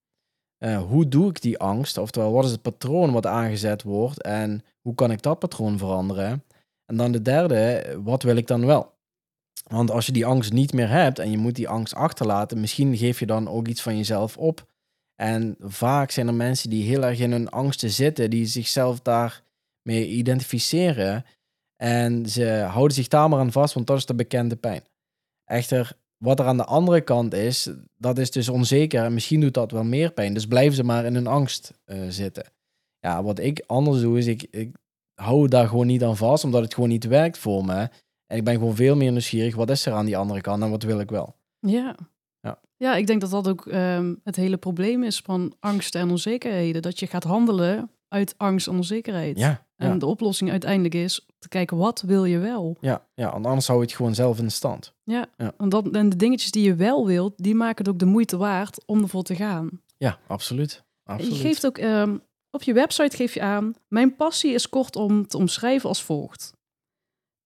[0.65, 1.97] eh, hoe doe ik die angst?
[1.97, 6.43] Oftewel, wat is het patroon wat aangezet wordt en hoe kan ik dat patroon veranderen?
[6.86, 8.93] En dan de derde, wat wil ik dan wel?
[9.63, 12.98] Want als je die angst niet meer hebt en je moet die angst achterlaten, misschien
[12.98, 14.65] geef je dan ook iets van jezelf op.
[15.15, 20.08] En vaak zijn er mensen die heel erg in hun angsten zitten, die zichzelf daarmee
[20.08, 21.26] identificeren.
[21.76, 24.84] En ze houden zich daar maar aan vast, want dat is de bekende pijn.
[25.45, 29.54] Echter, wat er aan de andere kant is, dat is dus onzeker en misschien doet
[29.54, 30.34] dat wel meer pijn.
[30.34, 32.54] Dus blijven ze maar in hun angst uh, zitten.
[33.06, 34.76] Ja, wat ik anders doe, is ik, ik
[35.13, 37.89] hou daar gewoon niet aan vast, omdat het gewoon niet werkt voor me.
[38.28, 40.70] En ik ben gewoon veel meer nieuwsgierig, wat is er aan die andere kant en
[40.70, 41.36] wat wil ik wel?
[41.60, 41.96] Ja.
[42.39, 46.10] Ja, ja ik denk dat dat ook um, het hele probleem is van angst en
[46.10, 46.82] onzekerheden.
[46.82, 49.39] Dat je gaat handelen uit angst en onzekerheid.
[49.39, 49.98] Ja, en ja.
[49.98, 52.78] de oplossing uiteindelijk is te kijken, wat wil je wel?
[52.80, 54.94] Ja, ja, anders hou je het gewoon zelf in stand.
[55.04, 55.54] Ja, Ja.
[55.58, 58.38] En, dat, en de dingetjes die je wel wilt, die maken het ook de moeite
[58.38, 59.82] waard om ervoor te gaan.
[59.98, 60.84] Ja, absoluut.
[61.04, 61.36] absoluut.
[61.36, 62.18] Je geeft ook, ehm,
[62.56, 66.54] op je website geef je aan, mijn passie is kortom te omschrijven als volgt.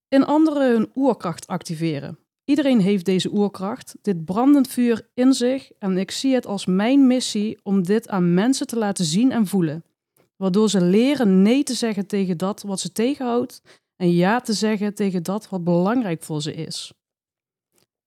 [0.08, 2.19] In anderen hun oerkracht activeren.
[2.43, 7.08] Iedereen heeft deze oerkracht, dit brandend vuur in zich en ik zie het als mijn
[7.08, 9.84] missie om dit aan mensen te laten zien en voelen.
[10.36, 13.62] Waardoor ze leren nee te zeggen tegen dat wat ze tegenhoudt
[13.95, 16.93] en ja te zeggen tegen dat wat belangrijk voor ze is.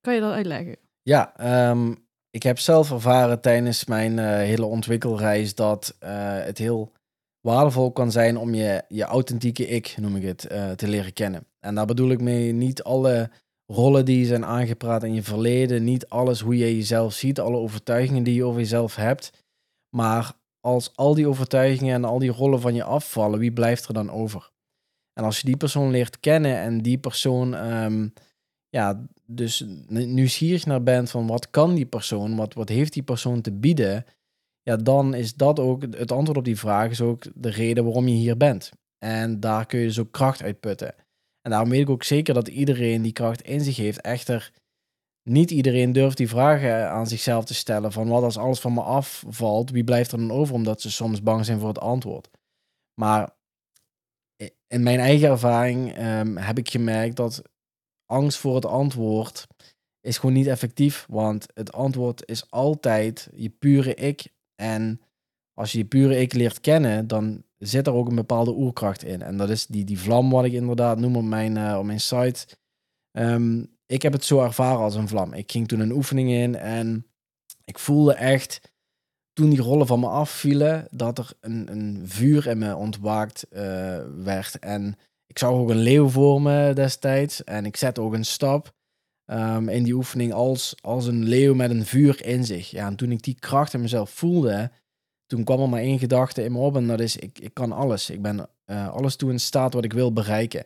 [0.00, 0.76] Kan je dat uitleggen?
[1.02, 1.94] Ja, ehm,
[2.32, 6.10] ik heb zelf ervaren tijdens mijn eh, hele ontwikkelreis dat eh,
[6.44, 6.92] het heel
[7.40, 11.46] waardevol kan zijn om je, je authentieke ik, noem ik het, eh, te leren kennen.
[11.60, 13.30] En daar bedoel ik mee niet alle
[13.66, 17.56] rollen die je zijn aangepraat in je verleden, niet alles hoe je jezelf ziet, alle
[17.56, 19.44] overtuigingen die je over jezelf hebt,
[19.96, 23.94] maar als al die overtuigingen en al die rollen van je afvallen, wie blijft er
[23.94, 24.50] dan over?
[25.12, 28.08] En als je die persoon leert kennen en die persoon, ehm,
[28.68, 33.40] ja, dus nieuwsgierig naar bent van wat kan die persoon, wat, wat heeft die persoon
[33.40, 34.04] te bieden,
[34.62, 38.08] ja, dan is dat ook, het antwoord op die vraag is ook de reden waarom
[38.08, 38.70] je hier bent.
[38.98, 40.94] En daar kun je dus ook kracht uit putten.
[41.40, 44.52] En daarom weet ik ook zeker dat iedereen die kracht in zich heeft, echter
[45.22, 48.80] niet iedereen durft die vragen aan zichzelf te stellen van wat als alles van me
[48.80, 52.30] afvalt, wie blijft er dan over, omdat ze soms bang zijn voor het antwoord.
[52.94, 53.30] Maar
[54.66, 57.42] in mijn eigen ervaring um, heb ik gemerkt dat
[58.12, 59.46] angst voor het antwoord
[60.00, 64.32] is gewoon niet effectief, want het antwoord is altijd je pure ik.
[64.54, 65.00] En
[65.54, 69.22] als je je pure ik leert kennen, dan zit er ook een bepaalde oerkracht in.
[69.22, 72.46] En dat is die, die vlam wat ik inderdaad noem op mijn, op mijn site.
[73.12, 75.32] Um, ik heb het zo ervaren als een vlam.
[75.32, 77.06] Ik ging toen een oefening in en
[77.64, 78.60] ik voelde echt,
[79.32, 83.60] toen die rollen van me afvielen, dat er een, een vuur in me ontwaakt uh,
[84.24, 84.58] werd.
[84.58, 84.96] En
[85.32, 88.72] ik zag ook een leeuw voor me destijds en ik zette ook een stap
[89.26, 92.70] um, in die oefening als, als een leeuw met een vuur in zich.
[92.70, 94.70] Ja, en toen ik die kracht in mezelf voelde,
[95.26, 97.72] toen kwam er maar één gedachte in me op en dat is, ik, ik kan
[97.72, 98.10] alles.
[98.10, 100.64] Ik ben uh, alles toe in staat wat ik wil bereiken.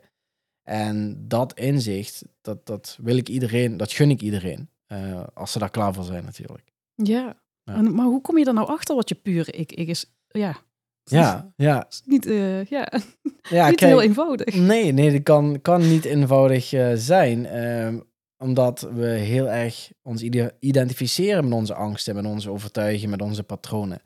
[0.63, 4.71] En dat inzicht, dat, dat wil ik iedereen, dat gun ik iedereen.
[4.93, 6.73] Uh, als ze daar klaar voor zijn natuurlijk.
[6.95, 7.75] Ja, ja.
[7.75, 10.17] En, maar hoe kom je dan nou achter wat je pure ik, ik is?
[10.29, 10.57] Ja,
[11.11, 11.87] ja, ja.
[11.89, 12.89] Is niet, uh, ja.
[13.51, 14.55] ja niet kijk, heel eenvoudig.
[14.55, 17.45] Nee, nee, dat kan, kan niet eenvoudig uh, zijn.
[17.45, 18.01] Uh,
[18.39, 20.23] omdat we heel erg ons
[20.59, 24.03] identificeren met onze angsten, met onze overtuigingen, met onze patronen.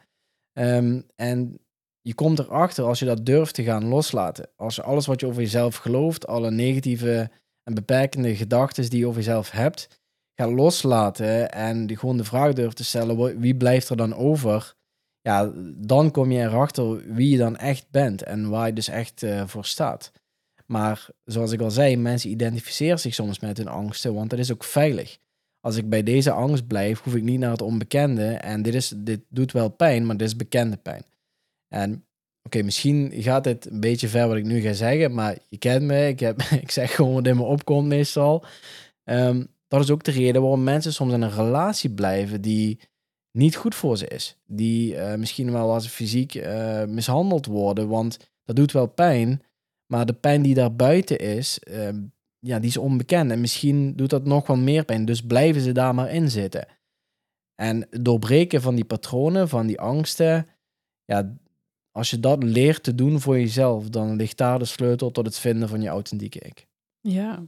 [0.52, 1.60] Um, en
[2.00, 4.50] je komt erachter als je dat durft te gaan loslaten.
[4.56, 7.30] Als je alles wat je over jezelf gelooft, alle negatieve
[7.62, 10.00] en beperkende gedachten die je over jezelf hebt,
[10.34, 14.74] gaat loslaten en die gewoon de vraag durft te stellen, wie blijft er dan over?
[15.22, 19.22] Ja, dan kom je erachter wie je dan echt bent en waar je dus echt
[19.22, 20.12] uh, voor staat.
[20.66, 24.52] Maar zoals ik al zei, mensen identificeren zich soms met hun angsten, want dat is
[24.52, 25.18] ook veilig.
[25.60, 28.26] Als ik bij deze angst blijf, hoef ik niet naar het onbekende.
[28.26, 31.04] En dit, is, dit doet wel pijn, maar dit is bekende pijn.
[31.68, 32.06] En
[32.42, 35.82] oké, misschien gaat dit een beetje ver wat ik nu ga zeggen, maar je kent
[35.82, 38.44] me, ik, heb, ik zeg gewoon wat in me opkomt meestal.
[39.04, 42.80] Um, dat is ook de reden waarom mensen soms in een relatie blijven die
[43.32, 44.36] niet goed voor ze is.
[44.46, 49.42] Die uh, misschien wel als fysiek uh, mishandeld worden, want dat doet wel pijn.
[49.86, 51.88] Maar de pijn die daar buiten is, uh,
[52.38, 53.30] ja, die is onbekend.
[53.30, 55.04] En misschien doet dat nog wel meer pijn.
[55.04, 56.66] Dus blijven ze daar maar in zitten.
[57.54, 60.46] En doorbreken van die patronen, van die angsten,
[61.04, 61.36] ja,
[61.90, 65.38] als je dat leert te doen voor jezelf, dan ligt daar de sleutel tot het
[65.38, 66.66] vinden van je authentieke ik.
[67.00, 67.42] Ja,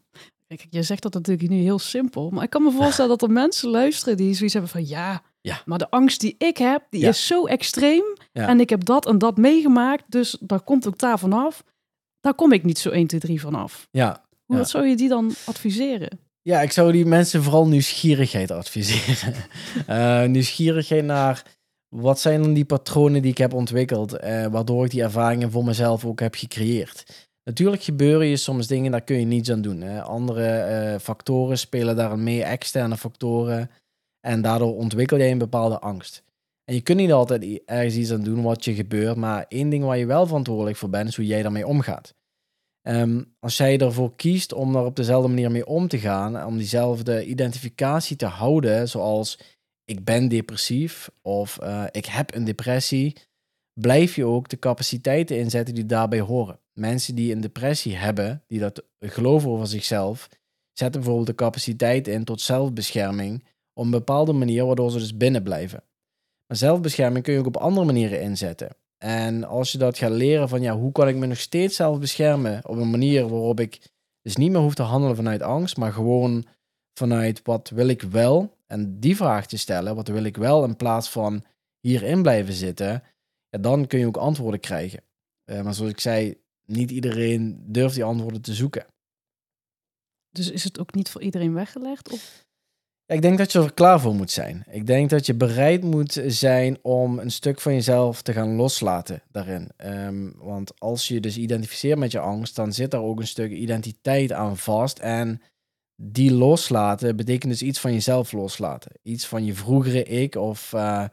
[0.46, 3.30] kijk, je zegt dat natuurlijk nu heel simpel, maar ik kan me voorstellen dat er
[3.30, 5.62] mensen luisteren die zoiets hebben van ja, ja.
[5.64, 7.08] maar de angst die ik heb, die Ja.
[7.08, 8.02] is zo extreem
[8.32, 8.48] Ja.
[8.48, 11.62] en ik heb dat en dat meegemaakt, dus daar komt ook daar vanaf.
[12.20, 13.88] Daar kom ik niet zo 1, 2, 3 vanaf.
[13.90, 14.24] Ja.
[14.44, 16.18] Hoe wat zou je die dan adviseren?
[16.42, 19.34] ja, ik zou die mensen vooral nieuwsgierigheid adviseren.
[19.86, 21.42] Eh, nieuwsgierigheid naar
[21.88, 25.64] wat zijn dan die patronen die ik heb ontwikkeld, eh, waardoor ik die ervaringen voor
[25.64, 27.28] mezelf ook heb gecreëerd?
[27.44, 29.80] Natuurlijk gebeuren je soms dingen, daar kun je niets aan doen.
[29.80, 30.02] Hè.
[30.02, 33.70] Andere eh, factoren spelen daar mee, externe factoren.
[34.26, 36.22] En daardoor ontwikkel jij een bepaalde angst.
[36.64, 39.84] En je kunt niet altijd ergens iets aan doen wat je gebeurt, maar één ding
[39.84, 42.14] waar je wel verantwoordelijk voor bent, is hoe jij daarmee omgaat.
[42.88, 46.56] Um, als jij ervoor kiest om daar op dezelfde manier mee om te gaan, om
[46.56, 49.38] diezelfde identificatie te houden, zoals
[49.84, 53.16] ik ben depressief of uh, ik heb een depressie,
[53.80, 56.60] blijf je ook de capaciteiten inzetten die daarbij horen.
[56.72, 60.28] Mensen die een depressie hebben, die dat geloven over zichzelf,
[60.72, 65.42] zetten bijvoorbeeld de capaciteit in tot zelfbescherming op een bepaalde manier, waardoor ze dus binnen
[65.42, 65.82] blijven.
[66.46, 68.76] Maar zelfbescherming kun je ook op andere manieren inzetten.
[68.98, 71.98] En als je dat gaat leren van ja, hoe kan ik me nog steeds zelf
[71.98, 73.90] beschermen op een manier waarop ik
[74.22, 76.46] dus niet meer hoef te handelen vanuit angst, maar gewoon
[76.98, 80.76] vanuit wat wil ik wel en die vraag te stellen, wat wil ik wel in
[80.76, 81.44] plaats van
[81.80, 83.02] hierin blijven zitten,
[83.48, 85.02] ja, dan kun je ook antwoorden krijgen.
[85.44, 88.86] Uh, maar zoals ik zei, niet iedereen durft die antwoorden te zoeken.
[90.30, 92.12] Dus is het ook niet voor iedereen weggelegd?
[92.12, 92.46] Of?
[93.06, 94.64] Ik denk dat je er klaar voor moet zijn.
[94.70, 99.22] Ik denk dat je bereid moet zijn om een stuk van jezelf te gaan loslaten
[99.30, 99.70] daarin.
[99.76, 103.50] Ehm, want als je dus identificeert met je angst, dan zit daar ook een stuk
[103.50, 104.98] identiteit aan vast.
[104.98, 105.40] En
[105.96, 108.92] die loslaten betekent dus iets van jezelf loslaten.
[109.02, 111.04] Iets van je vroegere ik of uh,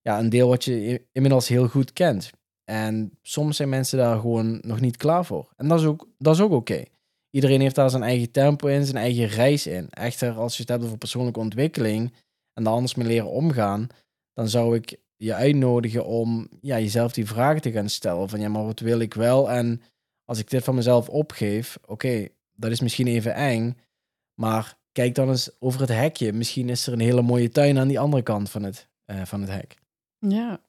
[0.00, 2.30] ja, een deel wat je inmiddels heel goed kent.
[2.64, 5.52] En soms zijn mensen daar gewoon nog niet klaar voor.
[5.56, 6.82] En dat is ook, dat is ook oké.
[7.36, 9.90] Iedereen heeft daar zijn eigen tempo in, zijn eigen reis in.
[9.90, 12.12] Echter, als je het hebt over persoonlijke ontwikkeling
[12.52, 13.86] en daar anders mee leren omgaan,
[14.32, 18.28] dan zou ik je uitnodigen om ja, jezelf die vragen te gaan stellen.
[18.28, 19.50] Van ja, maar wat wil ik wel?
[19.50, 19.82] En
[20.24, 23.76] als ik dit van mezelf opgeef, oké, dat is misschien even eng,
[24.34, 26.32] maar kijk dan eens over het hekje.
[26.32, 29.40] Misschien is er een hele mooie tuin aan die andere kant van het, uh, van
[29.40, 29.76] het hek.
[30.18, 30.60] Ja,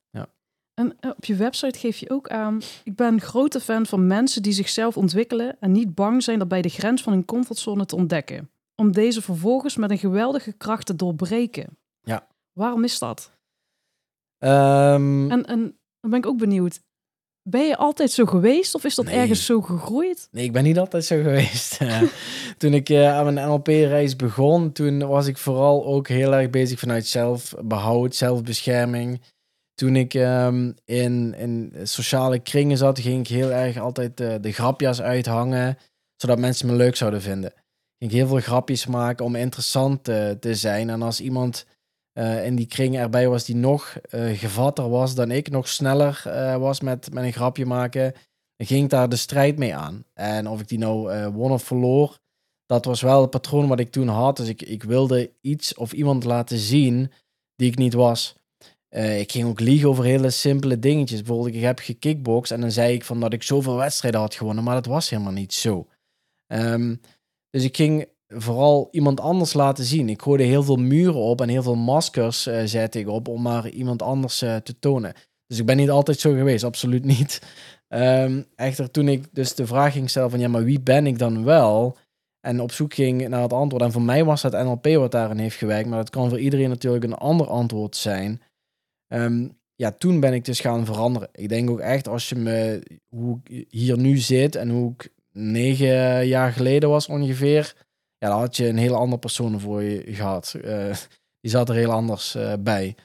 [0.78, 4.08] en eh, op je website geef je ook aan, ik ben een grote fan van
[4.08, 7.86] mensen die zichzelf ontwikkelen en niet bang zijn dat bij de grens van hun comfortzone
[7.86, 8.50] te ontdekken.
[8.76, 11.78] Om deze vervolgens met een geweldige kracht te doorbreken.
[12.02, 12.28] Ja.
[12.54, 13.32] Waarom is dat?
[14.40, 16.80] Um, en, en dan ben ik ook benieuwd.
[17.42, 20.28] Ben je altijd zo geweest of is dat ergens zo gegroeid?
[20.32, 21.80] Nee, ik ben niet altijd zo geweest.
[22.58, 26.80] toen ik uh, aan mijn NLP-reis begon, toen was ik vooral ook heel erg bezig
[26.80, 29.20] vanuit zelfbehoud, zelfbescherming
[29.78, 35.02] toen ik um, in, in sociale kringen zat, ging ik heel erg altijd de, grapjas
[35.02, 35.78] uithangen,
[36.16, 37.54] zodat mensen me leuk zouden vinden.
[37.98, 40.90] Ging heel veel grapjes maken om interessant uh, te zijn.
[40.90, 41.66] En als iemand
[42.20, 46.22] uh, in die kring erbij was die nog uh, gevatter was dan ik, nog sneller
[46.60, 48.14] was met, met een grapje maken,
[48.58, 50.06] ging ik daar de strijd mee aan.
[50.14, 52.18] En of ik die nou won of verloor,
[52.66, 54.38] dat was wel het patroon wat ik toen had.
[54.38, 57.12] Dus ik, ik wilde iets of iemand laten zien
[57.56, 58.36] die ik niet was.
[58.90, 61.22] Uh, ik ging ook liegen over hele simpele dingetjes.
[61.22, 64.64] Bijvoorbeeld, ik heb gekickboxd en dan zei ik van dat ik zoveel wedstrijden had gewonnen,
[64.64, 65.88] maar dat was helemaal niet zo.
[66.54, 67.02] Um,
[67.50, 70.10] dus ik ging vooral iemand anders laten zien.
[70.10, 73.42] Ik gooide heel veel muren op en heel veel maskers uh, zette ik op om
[73.42, 75.14] maar iemand anders uh, te tonen.
[75.48, 77.42] Dus ik ben niet altijd zo geweest, absoluut niet.
[77.88, 81.20] Um, echter, toen ik dus de vraag ging stellen van ja, maar wie ben ik
[81.20, 81.98] dan wel?
[82.40, 83.84] En op zoek ging naar het antwoord.
[83.84, 86.70] En voor mij was het NLP wat daarin heeft gewerkt, maar dat kan voor iedereen
[86.70, 88.42] natuurlijk een ander antwoord zijn.
[89.08, 91.30] Um, ja, toen ben ik dus gaan veranderen.
[91.32, 95.14] Ik denk ook echt, als je me, hoe ik hier nu zit en hoe ik
[95.32, 97.76] negen jaar geleden was ongeveer,
[98.18, 100.56] ja, dan had je een hele andere persoon voor je gehad.
[100.66, 100.94] Uh,
[101.40, 102.96] die zat er heel anders uh, bij.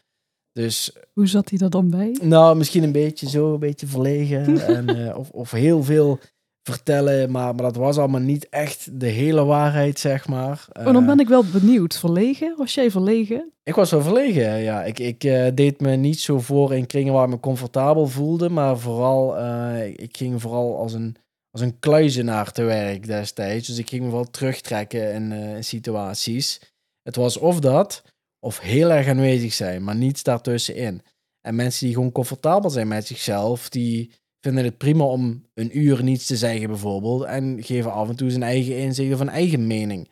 [0.52, 2.18] Dus, Hoe zat hij er dan bij?
[2.22, 4.60] Nou, misschien een beetje zo, een beetje verlegen.
[4.76, 6.18] en, uh, of, of heel veel
[6.62, 10.66] vertellen, maar, maar dat was allemaal niet echt de hele waarheid, zeg maar.
[10.72, 11.98] Oh, dan ben ik wel benieuwd.
[11.98, 12.54] Verlegen?
[12.56, 13.52] Was jij verlegen?
[13.62, 14.84] Ik was wel verlegen, ja.
[14.84, 18.48] Ik, ik uh, deed me niet zo voor in kringen waar ik me comfortabel voelde,
[18.48, 21.16] maar vooral, uh, ik ging vooral als een,
[21.50, 23.66] als een kluizenaar te werk destijds.
[23.66, 26.60] Dus ik ging me wel terugtrekken in, uh, in situaties.
[27.02, 28.02] Het was of dat,
[28.40, 31.02] of heel erg aanwezig zijn, maar niets daartussenin.
[31.40, 34.12] En mensen die gewoon comfortabel zijn met zichzelf, die
[34.42, 38.30] vinden het prima om een uur niets te zeggen bijvoorbeeld en geven af en toe
[38.30, 40.08] zijn eigen inzicht of een eigen mening.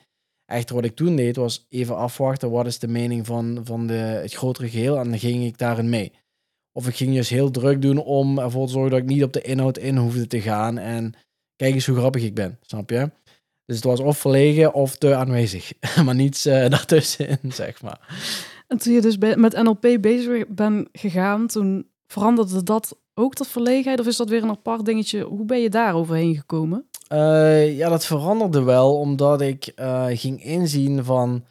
[0.47, 3.95] Echter, wat ik toen deed, was even afwachten wat is de mening van, van de,
[3.95, 6.13] het grotere geheel en dan ging ik daarin mee.
[6.73, 9.33] Of ik ging dus heel druk doen om ervoor te zorgen dat ik niet op
[9.33, 11.15] de inhoud in hoefde te gaan en
[11.57, 13.11] kijk eens hoe grappig ik ben, snap je?
[13.65, 15.73] Dus het was of verlegen of te aanwezig,
[16.05, 18.01] maar niets uh, daartussenin, zeg maar.
[18.69, 24.01] En toen je dus met NLP bezig bent gegaan, toen veranderde dat ook tot verlegenheid?
[24.01, 25.23] Of is dat weer een apart dingetje?
[25.23, 26.89] Hoe ben je daar overheen gekomen?
[27.13, 31.45] Uh, ja, dat veranderde wel, omdat ik uh, ging inzien van...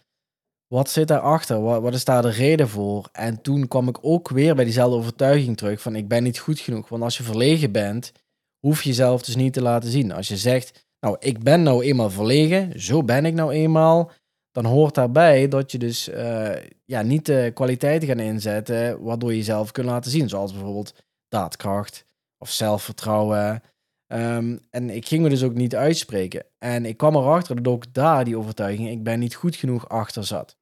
[0.68, 1.62] wat zit daarachter?
[1.62, 3.10] Wat, wat is daar de reden voor?
[3.12, 6.60] En toen kwam ik ook weer bij diezelfde overtuiging terug van ik ben niet goed
[6.60, 6.90] genoeg.
[6.90, 8.12] Want als je verlegen bent,
[8.60, 10.12] hoef je jezelf dus niet te laten zien.
[10.12, 14.12] Als je zegt, nou ik ben nou eenmaal verlegen, zo ben ik nou eenmaal,
[14.52, 16.56] dan hoort daarbij dat je dus eh,
[16.86, 20.30] ja, niet de kwaliteiten gaat inzetten waardoor je jezelf kunt laten zien.
[20.30, 20.94] Zoals bijvoorbeeld
[21.30, 22.06] daadkracht
[22.38, 23.62] of zelfvertrouwen.
[24.08, 26.46] Ehm, en ik ging me dus ook niet uitspreken.
[26.58, 30.26] En ik kwam erachter dat ook daar die overtuiging, ik ben niet goed genoeg achter
[30.26, 30.58] zat.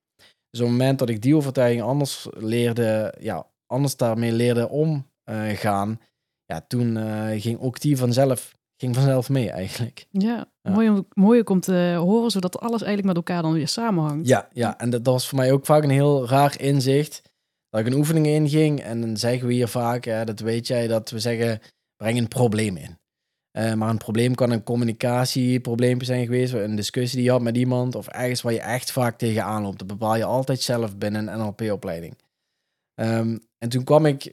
[0.50, 6.00] Dus op het moment dat ik die overtuiging anders leerde, ja, anders daarmee leerde omgaan,
[6.46, 10.08] ja, toen uh, ging ook die vanzelf, ging vanzelf mee eigenlijk.
[10.12, 10.72] Ja, ja.
[10.72, 14.28] Mooi, mooi om te horen, zodat alles eigenlijk met elkaar dan weer samenhangt.
[14.28, 14.80] Ja, ja.
[14.80, 17.22] en dat, dat was voor mij ook vaak een heel raar inzicht.
[17.70, 20.88] Dat ik een oefening inging en dan zeggen we hier vaak, ja, dat weet jij,
[20.88, 21.62] dat we zeggen,
[21.96, 22.98] breng een probleem in.
[23.58, 27.58] Uh, maar een probleem kan een communicatieprobleem zijn geweest, een discussie die je had met
[27.58, 29.80] iemand, of ergens waar je echt vaak tegenaan loopt.
[29.80, 32.18] Dat bepaal je altijd zelf binnen een NLP-opleiding.
[32.96, 34.26] Um, en toen kwam ik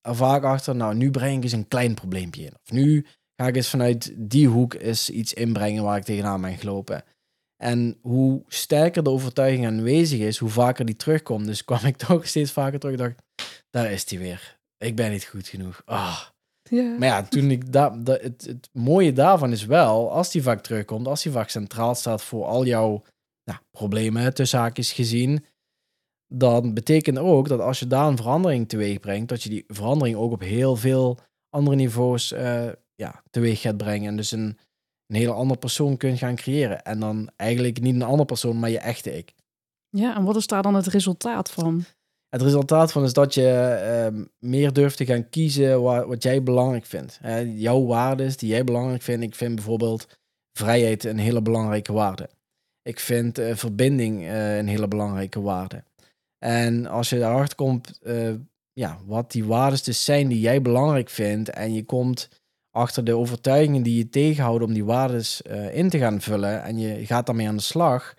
[0.00, 2.54] er vaak achter, nou, nu breng ik eens een klein probleempje in.
[2.62, 6.58] Of nu ga ik eens vanuit die hoek eens iets inbrengen waar ik tegenaan ben
[6.58, 7.04] gelopen.
[7.64, 11.46] En hoe sterker de overtuiging aanwezig is, hoe vaker die terugkomt.
[11.46, 12.96] Dus kwam ik toch steeds vaker terug.
[12.96, 13.22] dacht,
[13.70, 14.58] daar is die weer.
[14.78, 15.82] Ik ben niet goed genoeg.
[15.84, 16.20] Ah.
[16.62, 16.96] Ja.
[16.98, 21.06] Maar ja, toen ik da, het, het mooie daarvan is wel, als die vaak terugkomt,
[21.06, 23.02] als die vaak centraal staat voor al jouw
[23.44, 25.44] nou, problemen, tussen haakjes gezien,
[26.26, 30.16] dan betekent ook dat als je daar een verandering teweeg brengt, dat je die verandering
[30.16, 31.18] ook op heel veel
[31.50, 34.08] andere niveaus uh, ja, teweeg gaat brengen.
[34.08, 34.58] En dus een,
[35.06, 36.82] een hele andere persoon kunt gaan creëren.
[36.82, 39.34] En dan eigenlijk niet een andere persoon, maar je echte ik.
[39.88, 41.84] Ja, en wat is daar dan het resultaat van?
[42.28, 46.42] Het resultaat van is dat je uh, meer durft te gaan kiezen wat, wat jij
[46.42, 47.20] belangrijk vindt.
[47.24, 49.24] Uh, jouw waarden die jij belangrijk vindt.
[49.24, 50.06] Ik vind bijvoorbeeld
[50.58, 52.30] vrijheid een hele belangrijke waarde.
[52.82, 55.84] Ik vind uh, verbinding uh, een hele belangrijke waarde.
[56.38, 58.34] En als je daarachter komt, uh,
[58.72, 62.28] ja, wat die waarden dus zijn die jij belangrijk vindt, en je komt
[62.74, 66.78] achter de overtuigingen die je tegenhouden om die waarden uh, in te gaan vullen, en
[66.78, 68.14] je gaat daarmee aan de slag,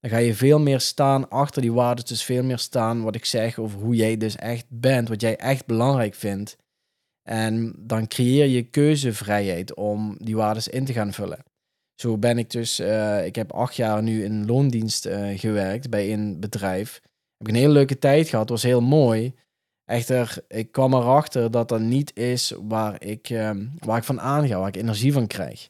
[0.00, 3.24] dan ga je veel meer staan achter die waarden, dus veel meer staan wat ik
[3.24, 6.56] zeg over hoe jij dus echt bent, wat jij echt belangrijk vindt.
[7.28, 11.44] En dan creëer je keuzevrijheid om die waarden in te gaan vullen.
[11.94, 16.12] Zo ben ik dus, uh, ik heb acht jaar nu in loondienst uh, gewerkt bij
[16.12, 17.00] een bedrijf.
[17.36, 19.34] Heb ik een hele leuke tijd gehad, was heel mooi.
[19.86, 24.58] Echter, ik kwam erachter dat dat niet is waar ik, um, waar ik van aanga,
[24.58, 25.68] waar ik energie van krijg.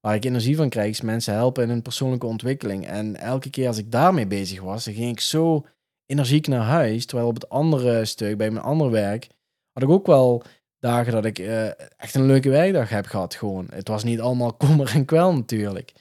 [0.00, 2.86] Waar ik energie van krijg is mensen helpen in hun persoonlijke ontwikkeling.
[2.86, 5.66] En elke keer als ik daarmee bezig was, dan ging ik zo
[6.06, 7.06] energiek naar huis.
[7.06, 9.28] Terwijl op het andere stuk, bij mijn andere werk,
[9.72, 10.42] had ik ook wel
[10.78, 13.34] dagen dat ik uh, echt een leuke werkdag heb gehad.
[13.34, 13.66] Gewoon.
[13.70, 15.92] Het was niet allemaal kommer en kwel natuurlijk.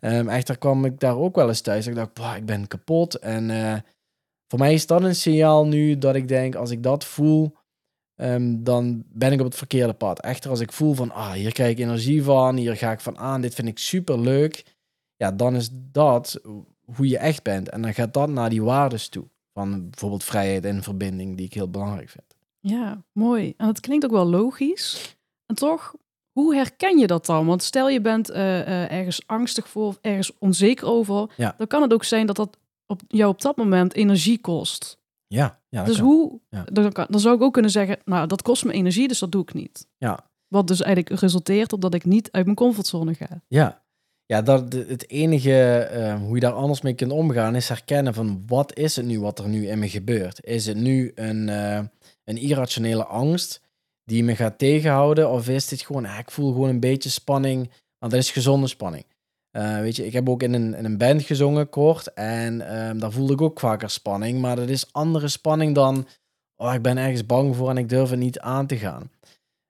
[0.00, 1.86] Um, echter kwam ik daar ook wel eens thuis.
[1.86, 3.14] Ik dacht, ik ben kapot.
[3.14, 3.74] En uh,
[4.48, 7.56] voor mij is dat een signaal nu dat ik denk, als ik dat voel,
[8.16, 10.20] um, dan ben ik op het verkeerde pad.
[10.20, 13.18] Echter, als ik voel van, ah, hier krijg ik energie van, hier ga ik van
[13.18, 14.76] aan, dit vind ik super leuk.
[15.16, 16.40] Ja, dan is dat
[16.94, 17.68] hoe je echt bent.
[17.68, 19.24] En dan gaat dat naar die waardes toe.
[19.52, 22.36] Van bijvoorbeeld vrijheid en verbinding, die ik heel belangrijk vind.
[22.60, 23.54] Ja, mooi.
[23.56, 25.16] En het klinkt ook wel logisch.
[25.46, 25.94] En toch,
[26.32, 27.46] hoe herken je dat dan?
[27.46, 31.54] Want stel je bent uh, uh, ergens angstig voor of ergens onzeker over, ja.
[31.56, 34.98] dan kan het ook zijn dat dat op jou op dat moment energie kost.
[35.26, 36.64] Ja, ja dus hoe, ja.
[36.72, 39.32] Dan, kan, dan zou ik ook kunnen zeggen, nou, dat kost me energie, dus dat
[39.32, 39.86] doe ik niet.
[39.96, 40.26] Ja.
[40.48, 43.42] Wat dus eigenlijk resulteert op dat ik niet uit mijn comfortzone ga.
[43.48, 43.82] Ja,
[44.26, 48.42] ja dat, het enige uh, hoe je daar anders mee kunt omgaan is herkennen van
[48.46, 50.44] wat is het nu wat er nu in me gebeurt.
[50.44, 51.80] Is het nu een, uh,
[52.24, 53.60] een irrationele angst
[54.04, 57.70] die me gaat tegenhouden of is dit gewoon, ah, ik voel gewoon een beetje spanning,
[57.98, 59.04] want dat is gezonde spanning.
[59.58, 63.12] Uh, weet je, ik heb ook in een, een band gezongen kort en um, daar
[63.12, 66.06] voelde ik ook vaker spanning, maar dat is andere spanning dan,
[66.56, 69.10] oh, ik ben ergens bang voor en ik durf het niet aan te gaan.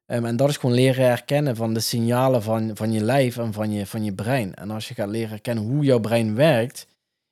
[0.07, 3.53] Um, en dat is gewoon leren herkennen van de signalen van, van je lijf en
[3.53, 4.55] van je, van je brein.
[4.55, 6.87] En als je gaat leren herkennen hoe jouw brein werkt,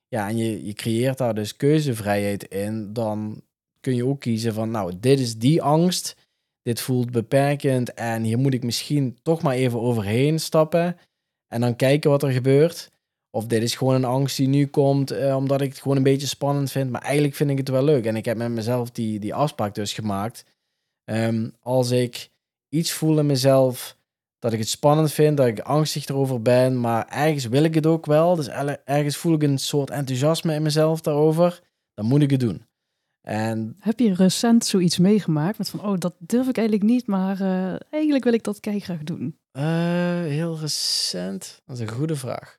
[0.09, 3.43] ja, en je, je creëert daar dus keuzevrijheid in, dan
[3.81, 6.17] kun je ook kiezen van, nou, dit is die angst,
[6.63, 10.97] dit voelt beperkend en hier moet ik misschien toch maar even overheen stappen
[11.49, 12.91] en dan kijken wat er gebeurt.
[13.31, 16.03] Of dit is gewoon een angst die nu komt uh, omdat ik het gewoon een
[16.03, 16.91] beetje spannend vind.
[16.91, 18.07] Maar eigenlijk vind ik het wel leuk.
[18.07, 20.45] En ik heb met mezelf die, die afspraak dus gemaakt.
[21.05, 22.31] Um, als ik
[22.69, 23.97] iets voel in mezelf
[24.39, 27.87] dat ik het spannend vind, dat ik angstig erover ben, maar ergens wil ik het
[27.87, 28.37] ook wel.
[28.37, 28.49] Dus
[28.85, 31.63] ergens voel ik een soort enthousiasme in mezelf daarover.
[31.95, 32.67] Dan moet ik het doen.
[33.21, 33.77] En...
[33.79, 37.77] Heb je recent zoiets meegemaakt met van, oh, dat durf ik eigenlijk niet, maar uh,
[37.91, 39.39] eigenlijk wil ik dat graag doen?
[39.57, 39.63] Uh,
[40.23, 41.63] heel recent?
[41.65, 42.59] Dat is een goede vraag.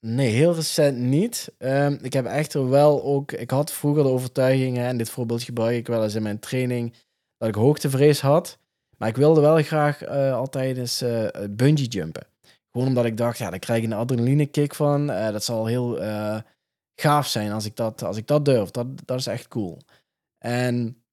[0.00, 1.54] Nee, heel recent niet.
[1.58, 3.32] Ehm, ik heb echter wel ook...
[3.32, 6.94] Ik had vroeger de overtuigingen, en dit voorbeeld gebruik ik wel eens in mijn training,
[7.36, 8.58] dat ik hoogtevrees had.
[8.96, 12.26] Maar ik wilde wel graag uh, altijd eens uh, bungee jumpen.
[12.70, 15.06] Gewoon omdat ik dacht, ja, daar krijg ik een adrenaline kick van.
[15.06, 15.98] Dat zal heel
[16.94, 18.70] gaaf zijn als ik dat, als ik dat durf.
[18.70, 19.78] Dat, dat is echt cool.
[20.38, 21.03] En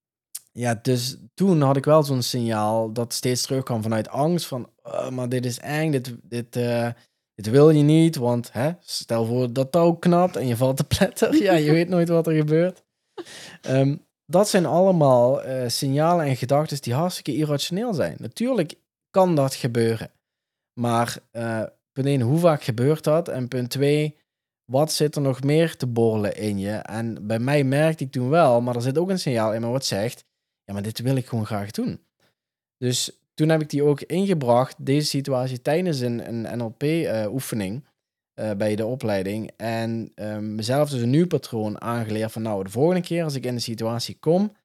[0.52, 5.10] ja, dus toen had ik wel zo'n signaal dat steeds terugkwam vanuit angst van, oh,
[5.10, 6.54] maar dit is eng, dit, dit,
[7.34, 10.84] dit wil je niet, want hè, stel voor dat touw knapt en je valt te
[10.84, 11.43] pletter.
[11.43, 12.84] Ja, je weet nooit wat er gebeurt.
[13.68, 18.16] Um, dat zijn allemaal uh, signalen en gedachten die hartstikke irrationeel zijn.
[18.20, 18.74] Natuurlijk
[19.10, 20.12] kan dat gebeuren.
[20.80, 23.28] Maar uh, punt 1, hoe vaak gebeurt dat?
[23.28, 24.18] En punt 2,
[24.66, 26.72] wat zit er nog meer te borrelen in je?
[26.72, 29.68] En bij mij merkte ik toen wel, maar er zit ook een signaal in me
[29.68, 30.26] wat zegt:
[30.64, 32.05] ja, maar dit wil ik gewoon graag doen.
[32.78, 37.84] Dus toen heb ik die ook ingebracht, deze situatie, tijdens een, een NLP-oefening
[38.36, 39.51] uh, uh, bij de opleiding.
[39.57, 43.45] En uh, mezelf dus een nieuw patroon aangeleerd van nou, de volgende keer als ik
[43.45, 44.55] in de situatie kom,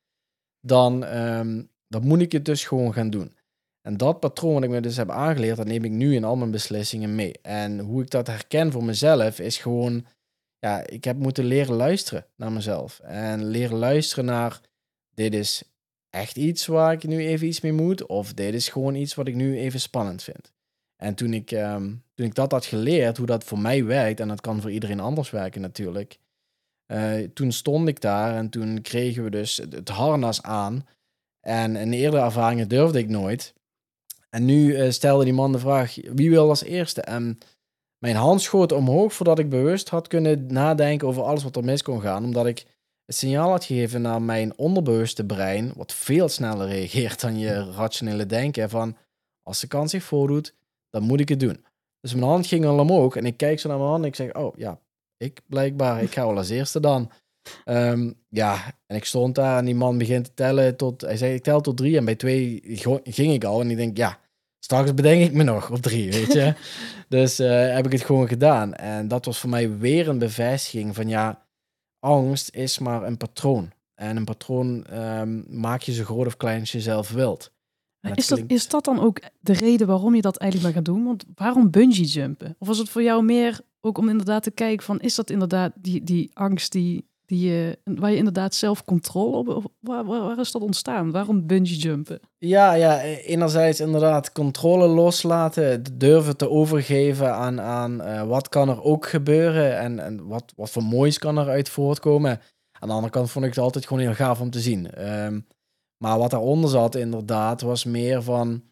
[0.60, 3.36] dan, um, dan moet ik het dus gewoon gaan doen.
[3.82, 6.36] En dat patroon wat ik me dus heb aangeleerd, dat neem ik nu in al
[6.36, 7.32] mijn beslissingen mee.
[7.42, 10.06] En hoe ik dat herken voor mezelf, is gewoon,
[10.58, 13.00] ja, ik heb moeten leren luisteren naar mezelf.
[13.00, 14.60] En leren luisteren naar,
[15.14, 15.75] dit is
[16.16, 19.28] echt iets waar ik nu even iets mee moet, of dit is gewoon iets wat
[19.28, 20.52] ik nu even spannend vind.
[20.96, 24.28] En toen ik, um, toen ik dat had geleerd, hoe dat voor mij werkt, en
[24.28, 26.18] dat kan voor iedereen anders werken natuurlijk,
[26.92, 30.86] uh, toen stond ik daar en toen kregen we dus het harnas aan.
[31.40, 33.54] En in eerdere ervaringen durfde ik nooit.
[34.30, 37.00] En nu uh, stelde die man de vraag, wie wil als eerste?
[37.00, 37.38] En
[37.98, 41.82] mijn hand schoot omhoog voordat ik bewust had kunnen nadenken over alles wat er mis
[41.82, 42.64] kon gaan, omdat ik
[43.06, 48.26] het signaal had gegeven naar mijn onderbewuste brein, wat veel sneller reageert dan je rationele
[48.26, 48.96] denken, van
[49.42, 50.54] als de kans zich voordoet,
[50.90, 51.64] dan moet ik het doen.
[52.00, 54.14] Dus mijn hand ging al omhoog en ik kijk zo naar mijn hand en ik
[54.14, 54.80] zeg, oh ja,
[55.16, 57.10] ik blijkbaar, ik ga wel als eerste dan.
[57.64, 61.34] Um, ja, en ik stond daar en die man begint te tellen tot, hij zei,
[61.34, 62.60] ik tel tot drie en bij twee
[63.04, 64.18] ging ik al en ik denk, ja,
[64.58, 66.54] straks bedenk ik me nog op drie, weet je.
[67.08, 70.94] dus uh, heb ik het gewoon gedaan en dat was voor mij weer een bevestiging
[70.94, 71.45] van, ja,
[72.06, 73.70] angst is maar een patroon.
[73.94, 77.54] En een patroon um, maak je zo groot of klein als je zelf wilt.
[78.14, 81.04] Is dat, is dat dan ook de reden waarom je dat eigenlijk maar gaat doen?
[81.04, 82.56] Want waarom bungee jumpen?
[82.58, 85.00] Of was het voor jou meer ook om inderdaad te kijken van...
[85.00, 89.72] is dat inderdaad die, die angst die, die waar je inderdaad zelf controle op...
[89.80, 91.10] Waar, is dat ontstaan?
[91.10, 92.20] Waarom bungee jumpen?
[92.38, 98.82] Ja, ja, enerzijds inderdaad controle loslaten, durven te overgeven aan, aan uh, wat kan er
[98.82, 102.40] ook gebeuren en, en wat, wat voor moois kan er uit voortkomen.
[102.80, 105.08] Aan de andere kant vond ik het altijd gewoon heel gaaf om te zien.
[105.24, 105.46] Um,
[105.96, 108.62] maar wat daaronder zat inderdaad was meer van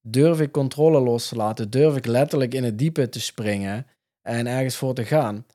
[0.00, 3.86] durf ik controle los te laten, durf ik letterlijk in het diepe te springen
[4.22, 5.46] en ergens voor te gaan.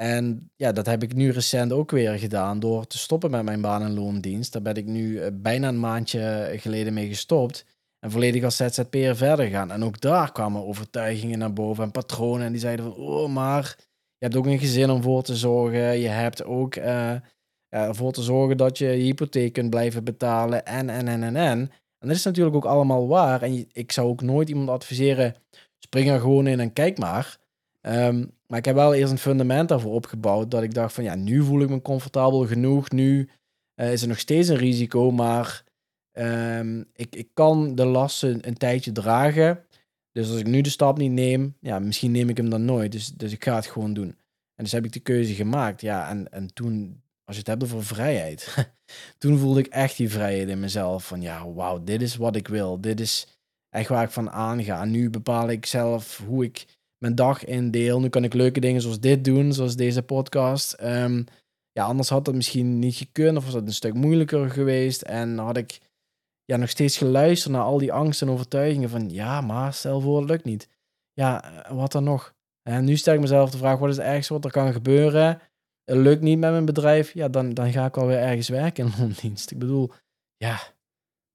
[0.00, 3.60] En ja, dat heb ik nu recent ook weer gedaan door te stoppen met mijn
[3.60, 4.52] baan- en loondienst.
[4.52, 7.64] Daar ben ik nu eh, bijna een maandje geleden mee gestopt.
[7.98, 9.70] En volledig als ZZP'er verder gaan.
[9.70, 12.46] En ook daar kwamen overtuigingen naar boven en patronen.
[12.46, 13.76] En die zeiden van, oh, maar
[14.18, 15.98] je hebt ook een gezin om voor te zorgen.
[15.98, 17.14] Je hebt ook uh,
[17.68, 20.66] ervoor te zorgen dat je je hypotheek kunt blijven betalen.
[20.66, 21.58] En, en, en, en, en.
[21.98, 23.42] En dat is natuurlijk ook allemaal waar.
[23.42, 25.34] En ik zou ook nooit iemand adviseren,
[25.78, 27.38] spring er gewoon in en kijk maar.
[27.82, 30.50] Um, maar ik heb wel eerst een fundament daarvoor opgebouwd.
[30.50, 32.90] Dat ik dacht van ja, nu voel ik me comfortabel genoeg.
[32.90, 33.28] Nu
[33.76, 35.10] uh, is er nog steeds een risico.
[35.10, 35.64] Maar
[36.12, 39.64] um, ik, ik kan de lasten een tijdje dragen.
[40.12, 42.92] Dus als ik nu de stap niet neem, ja, misschien neem ik hem dan nooit.
[42.92, 44.08] Dus, dus ik ga het gewoon doen.
[44.54, 45.80] En dus heb ik de keuze gemaakt.
[45.80, 48.72] Ja, en, en toen, als je het hebt over vrijheid.
[49.18, 51.06] toen voelde ik echt die vrijheid in mezelf.
[51.06, 52.80] Van ja, wauw, dit is wat ik wil.
[52.80, 54.84] Dit is echt waar ik van aanga.
[54.84, 58.00] Nu bepaal ik zelf hoe ik mijn dag indeel.
[58.00, 60.82] Nu kan ik leuke dingen zoals dit doen, zoals deze podcast.
[60.82, 61.24] Um,
[61.72, 65.02] ja, anders had dat misschien niet gekund of was het een stuk moeilijker geweest.
[65.02, 65.80] En had ik
[66.44, 70.20] ja, nog steeds geluisterd naar al die angsten en overtuigingen van ja, maar stel voor,
[70.20, 70.68] het lukt niet.
[71.12, 72.34] Ja, eh, wat dan nog?
[72.62, 75.40] En nu stel ik mezelf de vraag, wat is het ergste wat er kan gebeuren?
[75.84, 78.92] Het lukt niet met mijn bedrijf, ja, dan, dan ga ik alweer ergens werken in
[78.98, 79.50] loondienst.
[79.50, 79.90] Ik bedoel,
[80.36, 80.60] ja,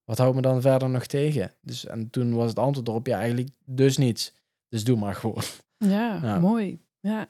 [0.03, 1.51] wat houdt me dan verder nog tegen?
[1.61, 4.34] Dus, en toen was het antwoord erop, ja, eigenlijk dus niets.
[4.70, 5.43] Dus doe maar gewoon.
[5.78, 6.80] Ja, mooi.
[6.99, 7.30] Ja.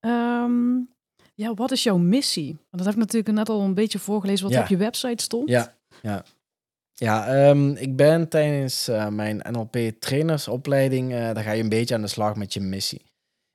[0.00, 0.88] Um,
[1.34, 2.46] ja, wat is jouw missie?
[2.46, 5.48] Want dat heb ik natuurlijk net al een beetje voorgelezen wat op je website stond.
[5.48, 6.24] Ja, ja.
[6.96, 11.94] Ja, um, ik ben tijdens uh, mijn NLP trainersopleiding, uh, daar ga je een beetje
[11.94, 13.02] aan de slag met je missie.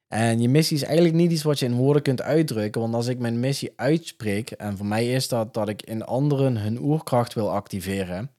[0.08, 3.08] En je missie is eigenlijk niet iets wat je in woorden kunt uitdrukken, want als
[3.08, 7.34] ik mijn missie uitspreek, en voor mij is dat dat ik in anderen hun oerkracht
[7.34, 8.32] wil activeren,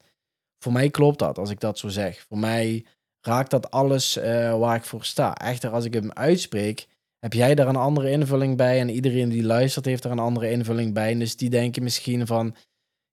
[0.58, 2.24] voor mij klopt dat als ik dat zo zeg.
[2.28, 2.84] Voor mij
[3.21, 5.35] raakt dat alles uh, waar ik voor sta.
[5.35, 6.87] Echter, als ik hem uitspreek
[7.21, 8.81] heb jij daar een andere invulling bij?
[8.81, 11.14] En iedereen die luistert heeft er een andere invulling bij.
[11.14, 12.55] dus die denken misschien van,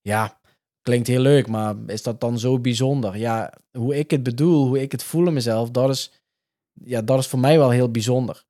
[0.01, 0.39] ja,
[0.81, 3.17] klinkt heel leuk, maar is dat dan zo bijzonder?
[3.17, 6.11] Ja, hoe ik het bedoel, hoe ik het voel in mezelf, dat is,
[6.73, 8.43] ja, dat is voor mij wel heel bijzonder.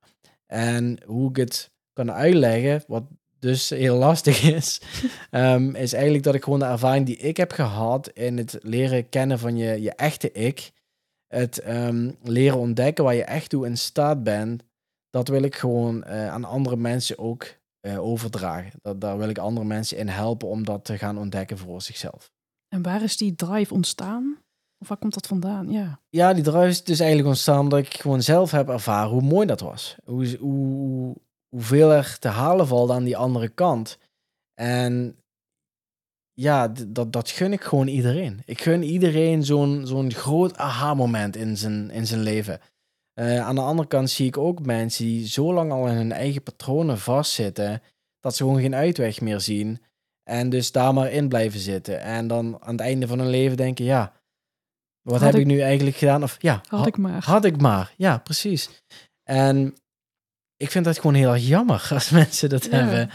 [0.46, 3.04] En hoe ik het kan uitleggen, wat
[3.38, 4.80] dus heel lastig is,
[5.30, 9.08] um, is eigenlijk dat ik gewoon de ervaring die ik heb gehad in het leren
[9.08, 10.70] kennen van je, je echte ik,
[11.28, 14.62] het um, leren ontdekken waar je echt toe in staat bent,
[15.10, 17.46] dat wil ik gewoon uh, aan andere mensen ook
[17.86, 18.72] uh, overdragen.
[18.82, 22.30] Dat, daar wil ik andere mensen in helpen om dat te gaan ontdekken voor zichzelf.
[22.68, 24.38] En waar is die drive ontstaan?
[24.78, 25.70] Of waar komt dat vandaan?
[25.70, 29.22] Ja, ja die drive is dus eigenlijk ontstaan omdat ik gewoon zelf heb ervaren hoe
[29.22, 29.96] mooi dat was.
[30.04, 31.16] Hoe, hoe,
[31.48, 33.98] hoeveel er te halen valt aan die andere kant.
[34.54, 35.17] En
[36.40, 38.42] ja, dat, dat gun ik gewoon iedereen.
[38.44, 42.60] Ik gun iedereen zo'n zo'n groot aha-moment in zijn, in zijn leven.
[43.20, 46.12] Uh, aan de andere kant zie ik ook mensen die zo lang al in hun
[46.12, 47.82] eigen patronen vastzitten,
[48.20, 49.82] dat ze gewoon geen uitweg meer zien.
[50.22, 52.00] En dus daar maar in blijven zitten.
[52.00, 54.12] En dan aan het einde van hun leven denken, ja,
[55.02, 56.22] wat heb ik, nu eigenlijk gedaan?
[56.22, 57.24] Of ja, had ik maar.
[57.24, 58.82] Had ik maar, ja, precies.
[59.22, 59.74] En
[60.56, 63.10] ik vind dat gewoon heel erg jammer als mensen dat hebben.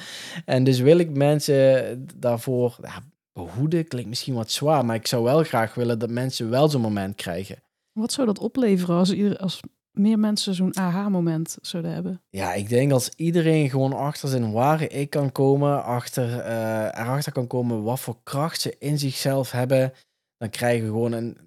[0.46, 3.04] En dus wil ik mensen daarvoor ja,
[3.34, 6.82] behoeden, klinkt misschien wat zwaar, maar ik zou wel graag willen dat mensen wel zo'n
[6.82, 7.64] moment krijgen.
[7.92, 9.60] Wat zou dat opleveren als, als
[9.92, 12.22] meer mensen zo'n aha-moment zouden hebben?
[12.30, 17.32] Ja, ik denk als iedereen gewoon achter zijn ware ik kan komen, achter, uh, erachter
[17.32, 19.94] kan komen wat voor kracht ze in zichzelf hebben,
[20.38, 21.38] dan krijgen we gewoon een,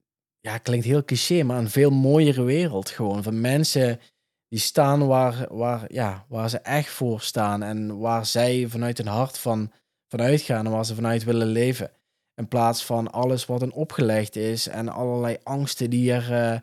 [0.40, 3.22] ja, klinkt heel cliché, maar een veel mooiere wereld gewoon.
[3.22, 4.00] Van mensen
[4.48, 9.06] die staan waar, waar, ja, waar ze echt voor staan en waar zij vanuit hun
[9.06, 9.72] hart van,
[10.08, 11.90] vanuit gaan en waar ze vanuit willen leven.
[12.34, 16.60] In plaats van alles wat hen opgelegd is en allerlei angsten die er, uh,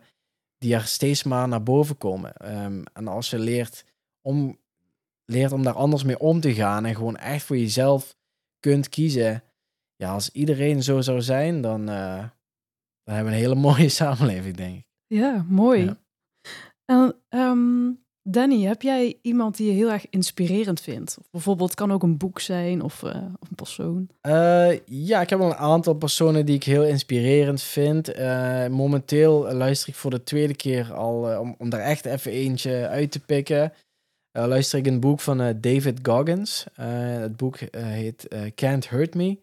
[0.58, 2.56] die er steeds maar naar boven komen.
[2.64, 3.84] Um, en als je leert
[4.20, 4.58] om,
[5.24, 8.16] leert om daar anders mee om te gaan en gewoon echt voor jezelf
[8.60, 9.42] kunt kiezen.
[9.96, 12.28] Ja, als iedereen zo zou zijn, dan, uh,
[13.02, 14.86] dan hebben we een hele mooie samenleving, denk ik.
[15.06, 15.84] Ja, mooi.
[15.84, 15.98] Ja.
[16.84, 21.16] En um, Danny, heb jij iemand die je heel erg inspirerend vindt?
[21.18, 24.08] Of bijvoorbeeld kan ook een boek zijn of, of een persoon.
[24.22, 28.18] Uh, ja, ik heb wel een aantal personen die ik heel inspirerend vind.
[28.18, 32.88] Uh, momenteel luister ik voor de tweede keer al, om, om daar echt even eentje
[32.88, 33.72] uit te pikken.
[34.32, 36.66] luister ik een boek van David Goggins.
[36.74, 39.38] het boek heet Can't Hurt Me.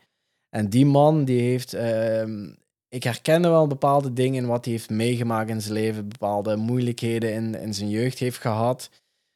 [0.50, 2.50] En die man die heeft ehm,
[2.94, 7.34] ik herkende wel bepaalde dingen in wat hij heeft meegemaakt in zijn leven, bepaalde moeilijkheden
[7.34, 8.90] in, in zijn jeugd heeft gehad,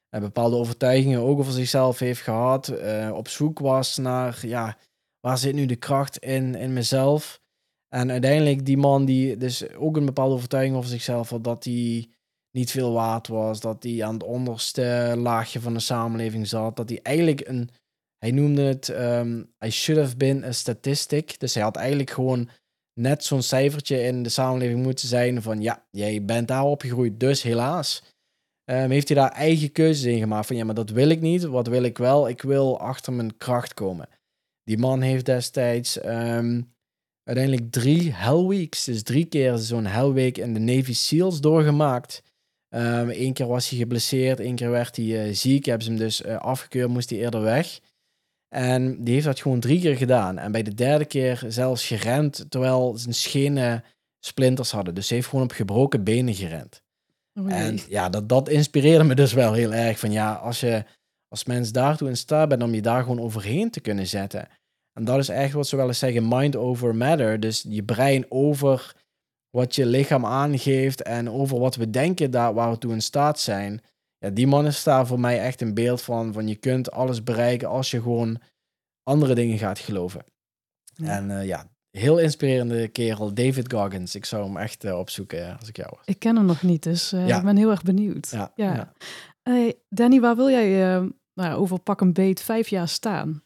[0.10, 4.78] en bepaalde overtuigingen ook over zichzelf heeft gehad, uh, op zoek was naar, ja,
[5.20, 7.42] waar zit nu de kracht in, in mezelf?
[7.88, 12.10] En uiteindelijk die man die dus ook een bepaalde overtuiging over zichzelf had, dat hij
[12.52, 16.90] niet veel waard was, dat hij aan het onderste laagje van de samenleving zat, dat
[16.90, 17.70] hij eigenlijk een,
[18.18, 22.50] hij noemde het, um, I should have been a statistic, dus hij had eigenlijk gewoon
[23.00, 27.42] net zo'n cijfertje in de samenleving moeten zijn van ja, jij bent daar opgegroeid, dus
[27.42, 28.04] helaas.
[28.72, 31.44] Um, heeft hij daar eigen keuzes in gemaakt van ja, maar dat wil ik niet.
[31.44, 32.30] Wat wil ik wel?
[32.30, 34.10] Ik wil achter mijn kracht komen.
[34.64, 36.62] Die man heeft destijds ehm,
[37.24, 42.24] uiteindelijk drie Hell Weeks, dus drie keer zo'n Hell Week in de Navy SEALs doorgemaakt.
[42.70, 46.22] Eén keer was hij geblesseerd, één keer werd hij uh, ziek, hebben ze hem dus
[46.22, 47.80] uh, afgekeurd, moest hij eerder weg.
[48.50, 50.38] En die heeft dat gewoon drie keer gedaan.
[50.38, 53.84] En bij de derde keer zelfs gerend, terwijl zijn schenen
[54.20, 54.96] splinters hadden.
[54.96, 56.82] Dus ze heeft gewoon op gebroken benen gerend.
[57.34, 60.00] Oh en ja, dat, dat inspireerde me dus wel heel erg.
[60.00, 60.84] Van ja, als je
[61.28, 64.48] als mens daartoe in staat bent om je daar gewoon overheen te kunnen zetten.
[64.94, 67.40] En dat is echt wat ze wel eens zeggen, mind over matter.
[67.40, 68.96] Dus je brein over
[69.50, 73.40] wat je lichaam aangeeft en over wat we denken daar waar we toe in staat
[73.40, 73.82] zijn
[74.18, 77.24] ja, die man is daar voor mij echt een beeld van, van je kunt alles
[77.24, 78.42] bereiken als je gewoon
[79.04, 80.24] andere dingen gaat geloven.
[81.04, 84.16] En uh, ja, heel inspirerende kerel, David Goggins.
[84.16, 86.06] Ik zou hem echt uh, opzoeken als ik jou was.
[86.06, 87.38] Ik ken hem nog niet, dus uh, ja.
[87.38, 88.30] ik ben heel erg benieuwd.
[88.30, 88.94] Ja, ja.
[89.44, 91.00] Hey, Danny, waar wil jij
[91.34, 93.44] nou, over pak een beet vijf jaar staan?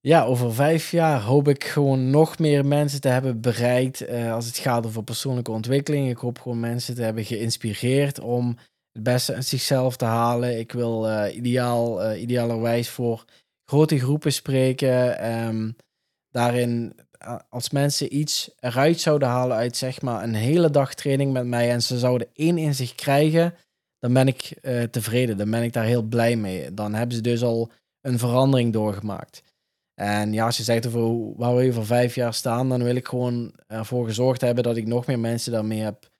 [0.00, 4.58] Ja, over vijf jaar hoop ik gewoon nog meer mensen te hebben bereikt als het
[4.58, 6.10] gaat over persoonlijke ontwikkeling.
[6.10, 8.56] Ik hoop gewoon mensen te hebben geïnspireerd om
[8.92, 10.58] het beste uit zichzelf te halen.
[10.58, 13.24] Ik wil uh, ideaal, uh, idealerwijs voor
[13.64, 15.30] grote groepen spreken.
[15.46, 15.76] Um,
[16.30, 21.32] daarin, uh, als mensen iets eruit zouden halen uit zeg maar een hele dag training
[21.32, 23.54] met mij en ze zouden één inzicht krijgen,
[23.98, 24.58] dan ben ik
[24.90, 25.36] tevreden.
[25.36, 26.74] Dan ben ik daar heel blij mee.
[26.74, 27.70] Dan hebben ze dus al
[28.00, 29.42] een verandering doorgemaakt.
[29.94, 32.94] En ja, als je zegt over waar wil je voor vijf jaar staan, dan wil
[32.94, 36.10] ik gewoon ervoor gezorgd hebben dat ik nog meer mensen daarmee heb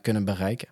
[0.00, 0.68] kunnen bereiken.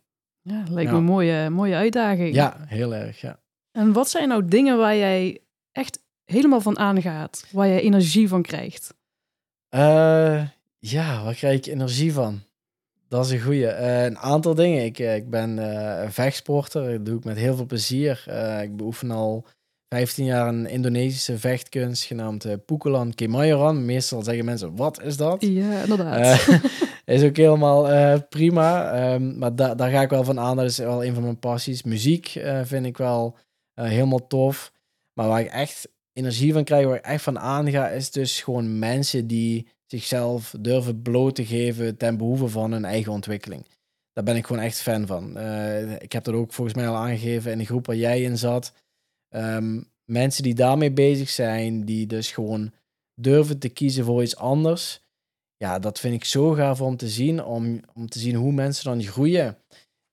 [0.49, 2.35] Ja, lijkt me een mooie, mooie uitdaging.
[2.35, 3.39] Ja, heel erg, ja.
[3.73, 5.41] En wat zijn nou dingen waar jij
[5.73, 7.47] echt helemaal van aangaat?
[7.51, 8.95] Waar je energie van krijgt?
[9.71, 10.43] Uh,
[10.79, 12.41] ja, waar krijg ik energie van?
[13.09, 13.63] Dat is een goeie.
[13.63, 14.85] Uh, een aantal dingen.
[14.85, 16.91] Ik, ik ben uh, vechtsporter.
[16.91, 18.25] Dat doe ik met heel veel plezier.
[18.63, 19.47] ik beoefen al
[19.89, 23.85] 15 jaar een Indonesische vechtkunst genaamd Pukulan Kemayoran.
[23.85, 25.43] Meestal zeggen mensen, wat is dat?
[25.43, 26.47] Ja, inderdaad.
[27.07, 29.13] Is ook helemaal uh, prima.
[29.15, 30.57] Um, maar da daar ga ik wel van aan.
[30.57, 31.83] Dat is wel een van mijn passies.
[31.83, 32.27] Muziek
[32.63, 33.37] vind ik wel
[33.75, 34.73] helemaal tof.
[35.13, 38.79] Maar waar ik echt energie van krijg, waar ik echt van aanga, is dus gewoon
[38.79, 43.67] mensen die zichzelf durven bloot te geven ten behoeve van hun eigen ontwikkeling.
[44.13, 45.39] Daar ben ik gewoon echt fan van.
[45.99, 48.73] ik heb dat ook volgens mij al aangegeven in de groep waar jij in zat.
[49.35, 52.73] Um, mensen die daarmee bezig zijn, die dus gewoon
[53.15, 55.01] durven te kiezen voor iets anders.
[55.57, 58.85] Ja, dat vind ik zo gaaf om te zien, om, om te zien hoe mensen
[58.85, 59.57] dan groeien.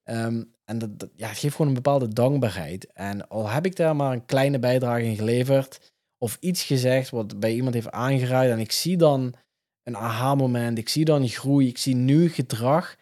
[0.09, 2.91] Um, en dat, ja, geeft gewoon een bepaalde dankbaarheid.
[2.93, 7.39] En al heb ik daar maar een kleine bijdrage in geleverd, of iets gezegd wat
[7.39, 9.33] bij iemand heeft aangeraaid, en ik zie dan
[9.83, 12.95] een aha-moment, ik zie dan groei, ik zie nu gedrag,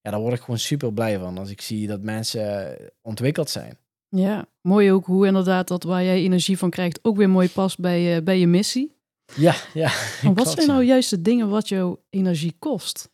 [0.00, 3.78] ja, daar word ik gewoon super blij van als ik zie dat mensen ontwikkeld zijn.
[4.08, 7.78] Ja, mooi ook hoe inderdaad dat waar jij energie van krijgt ook weer mooi past
[7.78, 8.97] bij, uh, bij je missie.
[9.34, 9.92] Ja, ja.
[10.22, 13.10] Maar wat zijn nou juist de dingen wat jouw energie kost?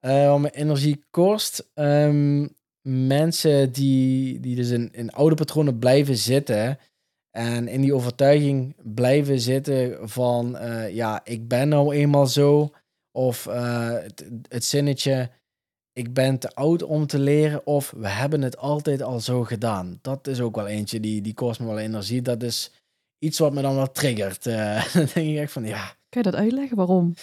[0.00, 1.70] Uh, wat mijn energie kost?
[1.74, 2.56] Um,
[2.88, 6.78] mensen die, die dus in, in oude patronen blijven zitten
[7.30, 12.70] en in die overtuiging blijven zitten van uh, ja, ik ben nou eenmaal zo.
[13.12, 15.30] Of het, het zinnetje,
[15.92, 19.98] ik ben te oud om te leren of we hebben het altijd al zo gedaan.
[20.02, 22.22] Dat is ook wel eentje die, die kost me wel energie.
[22.22, 22.70] Dat is
[23.18, 24.46] iets wat me dan wel triggert.
[24.46, 25.96] Uh, dan denk ik echt van ja.
[26.08, 26.76] Kan je dat uitleggen?
[26.76, 27.14] Waarom?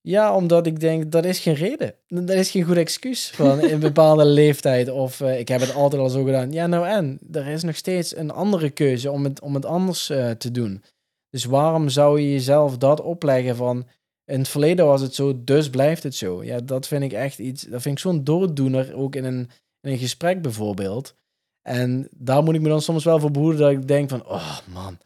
[0.00, 1.94] Ja, omdat ik denk dat is geen reden.
[2.06, 4.90] Dat is geen goed excuus van in een bepaalde leeftijd.
[4.90, 6.52] Of uh, ik heb het altijd al zo gedaan.
[6.52, 7.18] Ja, nou en?
[7.32, 10.82] Er is nog steeds een andere keuze om het, om het anders uh, te doen.
[11.30, 13.86] Dus waarom zou je jezelf dat opleggen van
[14.24, 16.44] in het verleden was het zo, dus blijft het zo.
[16.44, 19.90] Ja, dat vind ik echt iets, dat vind ik zo'n dooddoener, ook in een, in
[19.90, 21.14] een gesprek bijvoorbeeld.
[21.62, 24.58] En daar moet ik me dan soms wel voor behoeden dat ik denk van, oh
[24.72, 24.98] man.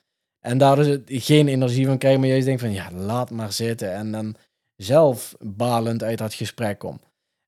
[0.48, 3.52] En daar is het geen energie van krijgen, maar juist denk van, ja, laat maar
[3.52, 3.92] zitten.
[3.94, 4.36] En dan
[4.76, 7.00] zelf balend uit dat gesprek kom.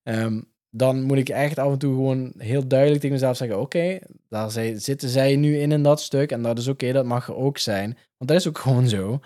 [0.08, 3.98] Um, dan moet ik echt af en toe gewoon heel duidelijk tegen mezelf zeggen: Oké,
[4.28, 6.32] daar zitten zij nu in in dat stuk.
[6.32, 7.96] En dat is oké, dat mag er ook zijn.
[8.16, 9.20] Want dat is ook gewoon zo.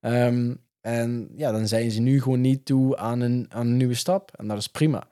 [0.00, 3.94] Um, en ja, dan zijn ze nu gewoon niet toe aan een, aan een nieuwe
[3.94, 4.32] stap.
[4.36, 5.08] En dat is prima.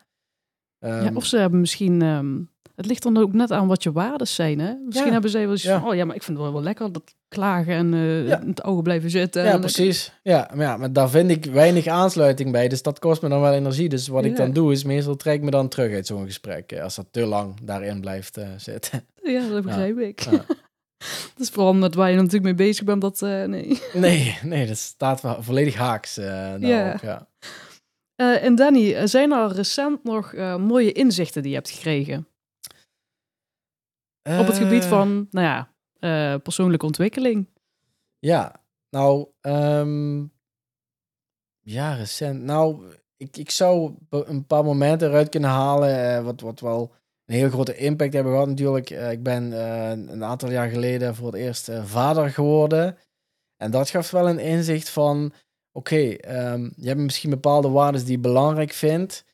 [0.79, 2.03] ja, ehm, of ze hebben misschien...
[2.03, 2.43] Ehm,
[2.75, 4.75] het ligt dan ook net aan wat je waarden zijn, hè?
[4.87, 5.83] Misschien hebben ze wel eens ja.
[5.87, 8.43] oh ja, maar ik vind het wel, wel lekker dat klagen en uh, ja.
[8.47, 9.45] het ogen blijven zitten.
[9.45, 10.13] Ja, precies.
[10.23, 12.69] Ja maar, ja, maar daar vind ik weinig aansluiting bij.
[12.69, 13.89] Dus dat kost me dan wel energie.
[13.89, 16.73] Dus wat ik dan doe, is meestal trek ik me dan terug uit zo'n gesprek.
[16.73, 19.07] Eh, als dat te lang daarin blijft uh, zitten.
[19.23, 20.25] Ja, dat begrijp ik.
[21.35, 23.81] Dat is vooral met waar je natuurlijk mee bezig bent, dat uh, nee.
[23.93, 26.57] Nee, nee, dat staat volledig haaks ja.
[27.03, 27.29] ja.
[28.17, 32.27] En Danny, zijn er recent nog mooie inzichten die je hebt gekregen?
[34.25, 35.47] Op het gebied van, nou
[36.01, 37.49] ja, persoonlijke ontwikkeling.
[38.19, 40.33] Ja, nou, um,
[41.61, 42.43] ja, recent.
[42.43, 46.93] Nou, ik, ik zou een paar momenten eruit kunnen halen, wat, wat wel
[47.27, 48.91] een heel grote impact hebben gehad natuurlijk.
[48.91, 49.53] Ik ben
[50.13, 52.99] een aantal jaar geleden voor het eerst vader geworden.
[53.57, 55.33] En dat gaf wel een inzicht van,
[55.73, 59.25] oké, okay, um, je hebt misschien bepaalde waarden die je belangrijk vindt.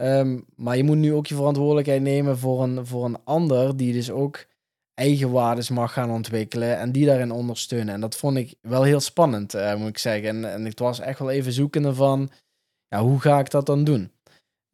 [0.00, 3.92] Um, maar je moet nu ook je verantwoordelijkheid nemen voor een, voor een ander die
[3.92, 4.46] dus ook
[4.94, 7.94] eigen waarden mag gaan ontwikkelen en die daarin ondersteunen.
[7.94, 10.28] En dat vond ik wel heel spannend, moet ik zeggen.
[10.28, 12.30] En, en het was echt wel even zoekende van,
[12.88, 14.12] ja, hoe ga ik dat dan doen?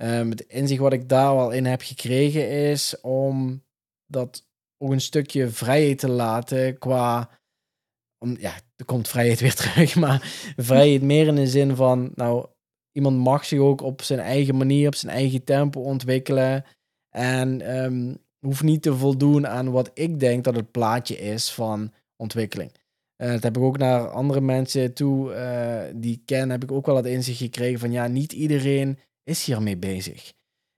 [0.02, 3.64] Um, het inzicht wat ik daar wel in heb gekregen is om
[4.06, 4.46] dat
[4.78, 7.30] ook een stukje vrijheid te laten qua.
[8.18, 10.20] Om, ja, er komt vrijheid weer terug, maar
[10.56, 12.46] vrijheid meer in de zin van, nou,
[12.96, 16.64] iemand mag zich ook op zijn eigen manier, op zijn eigen tempo ontwikkelen.
[17.10, 21.92] En um, hoeft niet te voldoen aan wat ik denk dat het plaatje is van
[22.16, 22.70] ontwikkeling.
[23.22, 26.72] Uh, dat heb ik ook naar andere mensen toe uh, die ik ken, heb ik
[26.72, 30.32] ook wel het inzicht gekregen van ja, niet iedereen is hiermee bezig.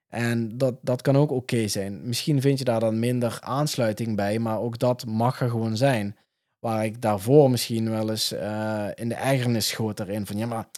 [0.08, 2.06] En dat, dat kan ook oké zijn.
[2.06, 6.16] Misschien vind je daar dan minder aansluiting bij, maar ook dat mag er gewoon zijn.
[6.58, 10.68] Waar ik daarvoor misschien wel eens uh, in de ergernis schoot erin van ja, maar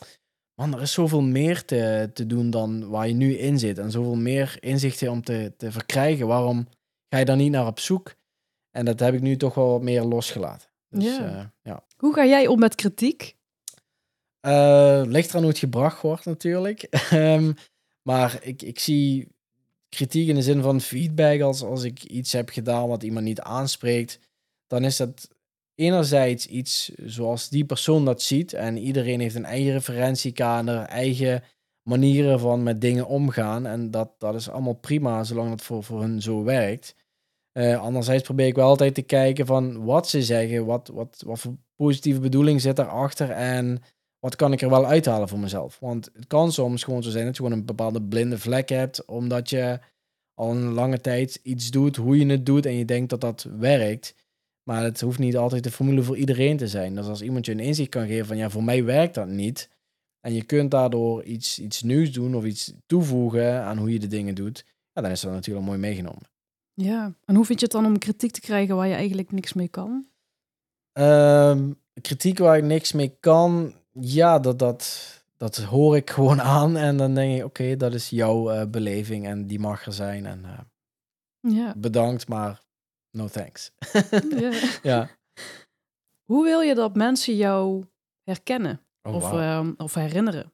[0.60, 3.78] man, er is zoveel meer te, te doen dan waar je nu in zit.
[3.78, 6.26] En zoveel meer inzichten om te, te verkrijgen.
[6.26, 6.68] Waarom
[7.08, 8.14] ga je daar niet naar op zoek?
[8.70, 10.68] En dat heb ik nu toch wel wat meer losgelaten.
[10.88, 11.36] Dus, ja.
[11.36, 11.84] Uh, ja.
[11.96, 13.36] Hoe ga jij om met kritiek?
[14.46, 16.82] Uh, ligt eraan hoe het gebracht wordt natuurlijk.
[17.10, 17.52] Ehm,
[18.02, 19.28] maar ik, ik zie
[19.88, 23.40] kritiek in de zin van feedback als, als ik iets heb gedaan wat iemand niet
[23.40, 24.18] aanspreekt.
[24.66, 25.28] dan is dat
[25.80, 28.52] enerzijds iets zoals die persoon dat ziet.
[28.52, 31.42] En iedereen heeft een eigen referentiekader, eigen
[31.82, 33.66] manieren van met dingen omgaan.
[33.66, 36.94] En dat, dat is allemaal prima, zolang het voor, voor hun zo werkt.
[37.52, 41.38] Uh, anderzijds probeer ik wel altijd te kijken van wat ze zeggen, wat, wat, wat
[41.38, 43.82] voor positieve bedoeling zit daarachter en
[44.18, 45.78] wat kan ik er wel uithalen voor mezelf.
[45.78, 49.04] Want het kan soms gewoon zo zijn dat je gewoon een bepaalde blinde vlek hebt,
[49.04, 49.78] omdat je
[50.34, 53.46] al een lange tijd iets doet, hoe je het doet en je denkt dat dat
[53.58, 54.14] werkt.
[54.70, 56.94] Maar het hoeft niet altijd de formule voor iedereen te zijn.
[56.94, 59.70] Dus als iemand je een inzicht kan geven van ja, voor mij werkt dat niet.
[60.20, 64.06] En je kunt daardoor iets, iets nieuws doen of iets toevoegen aan hoe je de
[64.06, 64.64] dingen doet.
[64.92, 66.22] Ja, dan is dat natuurlijk mooi meegenomen.
[66.74, 69.52] Ja, en hoe vind je het dan om kritiek te krijgen waar je eigenlijk niks
[69.52, 70.06] mee kan?
[70.92, 76.76] Um, kritiek waar ik niks mee kan, ja, dat, dat, dat hoor ik gewoon aan.
[76.76, 80.26] En dan denk ik, oké, dat is jouw uh, beleving en die mag er zijn.
[80.26, 81.74] En uh, ja.
[81.76, 82.68] bedankt, maar
[83.10, 83.72] no thanks.
[84.30, 84.52] ja.
[84.82, 85.10] ja.
[86.24, 87.84] Hoe wil je dat mensen jou
[88.22, 89.40] herkennen oh, of, wow.
[89.40, 90.52] uh, of herinneren?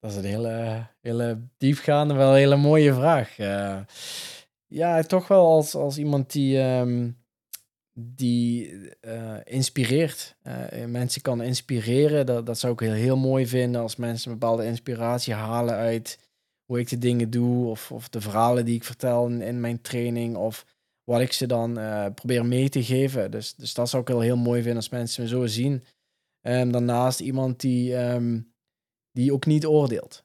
[0.00, 3.38] Dat is een hele, hele diepgaande, wel een hele mooie vraag.
[3.38, 3.78] Uh,
[4.66, 7.16] ja, toch wel als, als iemand die, um,
[7.92, 10.36] die uh, inspireert.
[10.42, 12.26] Uh, mensen kan inspireren.
[12.26, 16.18] Dat, dat zou ik heel, heel mooi vinden als mensen een bepaalde inspiratie halen uit
[16.64, 17.66] hoe ik de dingen doe.
[17.66, 20.36] Of, of de verhalen die ik vertel in, in mijn training.
[20.36, 20.64] Of
[21.08, 23.30] wat ik ze dan uh, probeer mee te geven.
[23.30, 25.84] Dus, dus dat zou ik heel, heel mooi vinden als mensen me zo zien.
[26.40, 28.52] En daarnaast iemand die, um,
[29.12, 30.24] die ook niet oordeelt.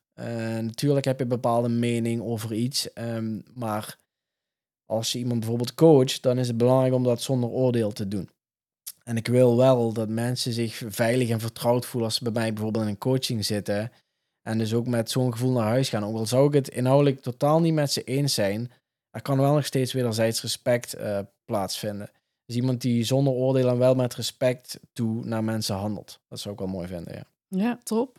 [0.61, 2.89] natuurlijk heb je een bepaalde mening over iets.
[2.95, 3.97] Um, maar
[4.85, 8.29] als je iemand bijvoorbeeld coacht, dan is het belangrijk om dat zonder oordeel te doen.
[9.03, 12.53] En ik wil wel dat mensen zich veilig en vertrouwd voelen als ze bij mij
[12.53, 13.91] bijvoorbeeld in een coaching zitten.
[14.41, 16.05] En dus ook met zo'n gevoel naar huis gaan.
[16.05, 18.71] Ook al zou ik het inhoudelijk totaal niet met ze eens zijn,
[19.13, 22.11] er kan wel nog steeds wederzijds respect uh, plaatsvinden.
[22.45, 26.19] Dus iemand die zonder oordeel en wel met respect toe naar mensen handelt.
[26.27, 27.23] Dat zou ik wel mooi vinden, ja.
[27.47, 28.17] Ja, top.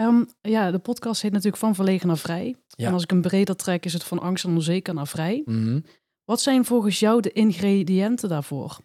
[0.00, 2.56] Um, ja, de podcast heet natuurlijk Van Verlegen naar Vrij.
[2.66, 2.86] Ja.
[2.86, 5.42] En als ik een breder trek, is het van angst en onzeker naar vrij.
[5.44, 5.84] Mm
[6.24, 8.78] Wat zijn volgens jou de ingrediënten daarvoor?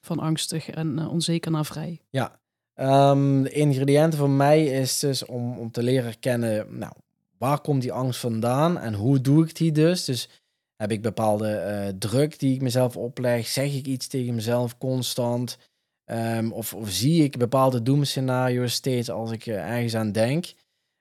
[0.00, 2.00] Van angstig en uh, onzeker naar vrij.
[2.10, 2.40] Ja,
[2.74, 6.92] um, de ingrediënten voor mij is dus om, om te leren kennen, nou,
[7.38, 10.04] waar komt die angst vandaan en hoe doe ik die dus?
[10.04, 10.37] Dus
[10.78, 13.46] heb ik bepaalde uh, druk die ik mezelf opleg?
[13.46, 15.58] Zeg ik iets tegen mezelf constant?
[16.06, 20.52] Um, of, of, zie ik bepaalde doemscenario's steeds als ik uh, ergens aan denk?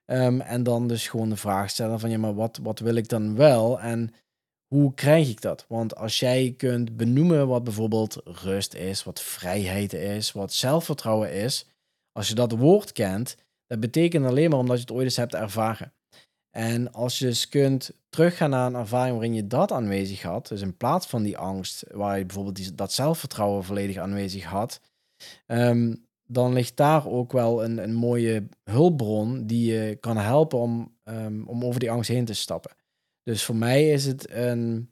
[0.06, 3.10] Um, en dan dus gewoon de vraag stellen van ja, maar wat, wat wil ik
[3.10, 3.80] dan wel?
[3.80, 4.14] En
[4.68, 5.66] hoe krijg ik dat?
[5.68, 11.66] Want als jij kunt benoemen wat bijvoorbeeld rust is, wat vrijheid is, wat zelfvertrouwen is,
[12.12, 13.36] als je dat woord kent,
[13.68, 15.94] dat betekent alleen maar omdat je het ooit eens hebt ervaren.
[16.58, 20.62] En als je dus kunt teruggaan naar een ervaring waarin je dat aanwezig had, dus
[20.62, 24.82] in plaats van die angst, waar je bijvoorbeeld die, dat zelfvertrouwen volledig aanwezig had,
[25.48, 30.96] um, dan ligt daar ook wel een, een mooie hulpbron die je kan helpen om,
[31.04, 32.72] um, om over die angst heen te stappen.
[33.24, 34.90] Dus voor mij is het een,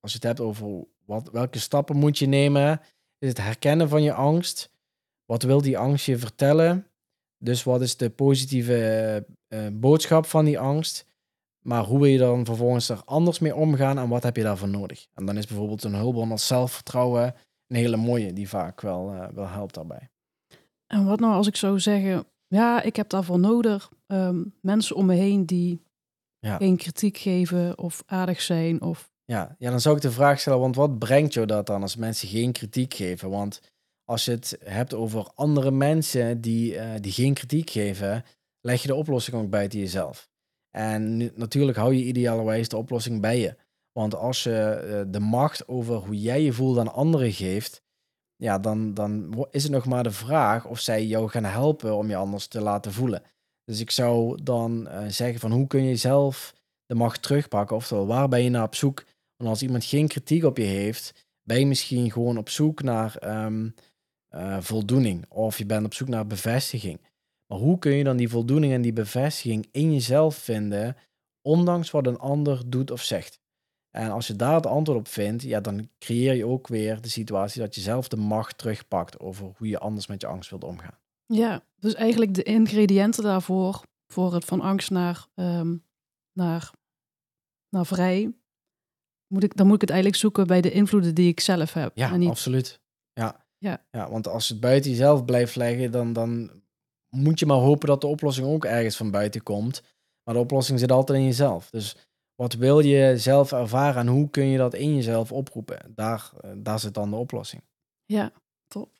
[0.00, 2.80] als je het hebt over wat, welke stappen moet je nemen,
[3.18, 4.70] is het herkennen van je angst.
[5.24, 6.86] Wat wil die angst je vertellen?
[7.46, 11.06] Dus wat is de positieve uh, boodschap van die angst?
[11.64, 14.68] Maar hoe wil je dan vervolgens er anders mee omgaan en wat heb je daarvoor
[14.68, 15.06] nodig?
[15.14, 17.34] En dan is bijvoorbeeld een hulpbron als zelfvertrouwen
[17.66, 20.10] een hele mooie die vaak wel, uh, wel helpt daarbij.
[20.86, 25.06] En wat nou als ik zou zeggen, ja, ik heb daarvoor nodig um, mensen om
[25.06, 25.82] me heen die
[26.38, 26.56] ja.
[26.56, 29.10] geen kritiek geven of aardig zijn of...
[29.24, 31.96] Ja, ja, dan zou ik de vraag stellen, want wat brengt jou dat dan als
[31.96, 33.30] mensen geen kritiek geven?
[33.30, 33.60] Want
[34.06, 38.24] als je het hebt over andere mensen die, uh, die geen kritiek geven,
[38.60, 40.28] leg je de oplossing ook buiten jezelf.
[40.70, 43.56] En natuurlijk hou je idealerwijs de oplossing bij je.
[43.92, 47.82] Want als je uh, de macht over hoe jij je voelt aan anderen geeft,
[48.36, 52.08] ja, dan, dan is het nog maar de vraag of zij jou gaan helpen om
[52.08, 53.22] je anders te laten voelen.
[53.64, 56.54] Dus ik zou dan uh, zeggen van hoe kun je zelf
[56.86, 57.76] de macht terugpakken?
[57.76, 59.04] Oftewel, waar ben je naar op zoek?
[59.36, 63.44] Want als iemand geen kritiek op je heeft, ben je misschien gewoon op zoek naar
[63.44, 63.74] um,
[64.36, 65.24] uh, voldoening.
[65.28, 67.00] Of je bent op zoek naar bevestiging.
[67.46, 70.96] Maar hoe kun je dan die voldoening en die bevestiging in jezelf vinden,
[71.42, 73.40] ondanks wat een ander doet of zegt?
[73.90, 77.08] En als je daar het antwoord op vindt, ja, dan creëer je ook weer de
[77.08, 80.64] situatie dat je zelf de macht terugpakt over hoe je anders met je angst wilt
[80.64, 80.98] omgaan.
[81.26, 85.84] Ja, dus eigenlijk de ingrediënten daarvoor, voor het van angst naar, um,
[86.32, 86.70] naar,
[87.68, 88.32] naar vrij,
[89.26, 91.96] moet ik, dan moet ik het eigenlijk zoeken bij de invloeden die ik zelf heb.
[91.96, 92.28] Ja, niet...
[92.28, 92.80] absoluut.
[93.12, 93.45] Ja.
[93.58, 93.84] Ja.
[93.90, 96.50] ja, want als het buiten jezelf blijft leggen, dan, dan
[97.08, 99.82] moet je maar hopen dat de oplossing ook ergens van buiten komt.
[100.24, 101.70] Maar de oplossing zit altijd in jezelf.
[101.70, 101.96] Dus
[102.34, 105.92] wat wil je zelf ervaren en hoe kun je dat in jezelf oproepen?
[105.94, 107.62] Daar, eh, daar zit dan de oplossing.
[108.04, 108.32] Ja,
[108.66, 108.90] top.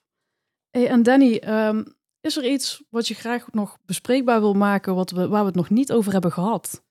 [0.70, 1.84] Hey, en Danny, ehm,
[2.20, 5.56] is er iets wat je graag nog bespreekbaar wil maken, wat we, waar we het
[5.56, 6.84] nog niet over hebben gehad?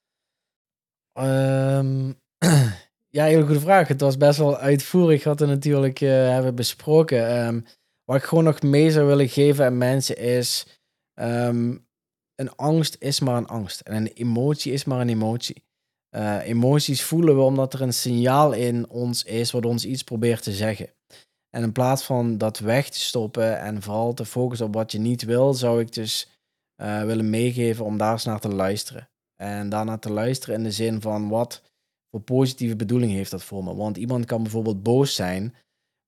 [1.11, 2.13] Ehm,
[3.15, 3.87] ja, hele goede vraag.
[3.87, 7.27] Het was best wel uitvoerig wat we natuurlijk uh, hebben besproken.
[7.27, 7.61] Ehm,
[8.03, 10.67] wat ik gewoon nog mee zou willen geven aan mensen is...
[12.35, 13.79] een angst is maar een angst.
[13.79, 15.63] En een emotie is maar een emotie.
[16.15, 20.43] Uh, emoties voelen we omdat er een signaal in ons is wat ons iets probeert
[20.43, 20.89] te zeggen.
[21.49, 24.99] En in plaats van dat weg te stoppen en vooral te focussen op wat je
[24.99, 26.29] niet wil, zou ik dus
[26.81, 29.09] uh, willen meegeven om daar eens naar te luisteren.
[29.35, 31.61] En daarna te luisteren in de zin van wat
[32.19, 33.75] positieve bedoeling heeft dat voor me.
[33.75, 35.55] Want iemand kan bijvoorbeeld boos zijn,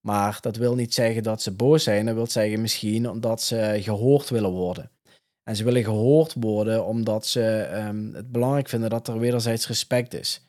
[0.08, 2.06] maar dat wil niet zeggen dat ze boos zijn.
[2.06, 4.92] Dat wil zeggen misschien omdat ze gehoord willen worden.
[5.44, 10.14] En ze willen gehoord worden omdat ze um, het belangrijk vinden dat er wederzijds respect
[10.14, 10.48] is.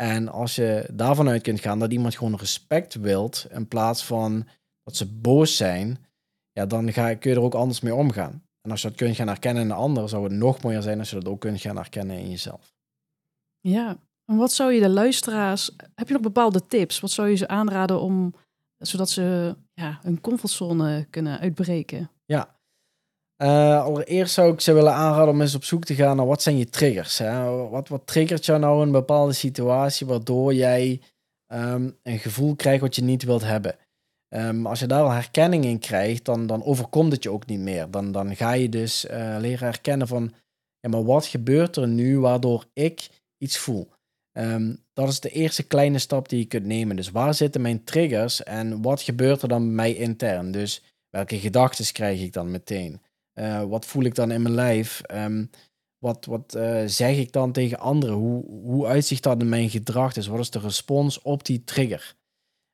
[0.00, 4.48] En als je daarvan uit kunt gaan dat iemand gewoon respect wilt, in plaats van
[4.82, 6.04] dat ze boos zijn,
[6.52, 8.44] ja, dan ga, kun je er ook anders mee omgaan.
[8.60, 10.98] En als je dat kunt gaan herkennen in een ander, zou het nog mooier zijn
[10.98, 12.74] als je dat ook kunt gaan herkennen in jezelf.
[13.60, 17.00] Ja, wat zou je de luisteraars, heb je nog bepaalde tips?
[17.00, 18.34] Wat zou je ze aanraden om,
[18.78, 22.10] zodat ze ja, hun comfortzone kunnen uitbreken?
[22.24, 22.56] Ja,
[23.42, 26.42] uh, allereerst zou ik ze willen aanraden om eens op zoek te gaan naar wat
[26.42, 27.18] zijn je triggers.
[27.18, 27.44] Hè?
[27.68, 31.00] Wat, wat triggert jou nou een bepaalde situatie waardoor jij
[31.52, 33.76] um, een gevoel krijgt wat je niet wilt hebben.
[34.34, 37.60] Um, als je daar al herkenning in krijgt, dan, dan overkomt het je ook niet
[37.60, 37.90] meer.
[37.90, 40.32] Dan, dan ga je dus uh, leren herkennen van,
[40.80, 43.08] ja, maar wat gebeurt er nu waardoor ik
[43.38, 43.88] iets voel?
[44.38, 46.96] Um, dat is de eerste kleine stap die je kunt nemen.
[46.96, 50.50] Dus waar zitten mijn triggers en wat gebeurt er dan bij mij intern?
[50.50, 53.00] Dus welke gedachten krijg ik dan meteen?
[53.34, 55.02] Uh, wat voel ik dan in mijn lijf?
[55.12, 55.50] Um,
[55.98, 58.16] wat wat uh, zeg ik dan tegen anderen?
[58.16, 60.12] Hoe, hoe uitzicht dat in mijn gedrag?
[60.12, 62.14] Dus wat is de respons op die trigger?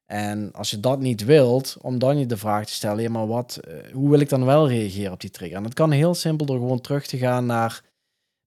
[0.06, 3.60] En als je dat niet wilt, om dan je de vraag te stellen, maar wat,
[3.68, 5.56] uh, hoe wil ik dan wel reageren op die trigger?
[5.56, 7.82] En dat kan heel simpel door gewoon terug te gaan naar,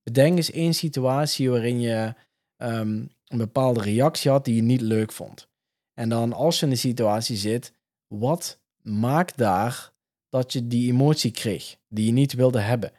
[0.04, 2.14] bedenk eens één situatie waarin je
[2.58, 5.48] um, een bepaalde reactie had die je niet leuk vond.
[5.94, 7.74] En dan als je in de situatie zit,
[8.08, 9.92] wat maakt daar
[10.30, 12.92] dat je die emotie kreeg die je niet wilde hebben.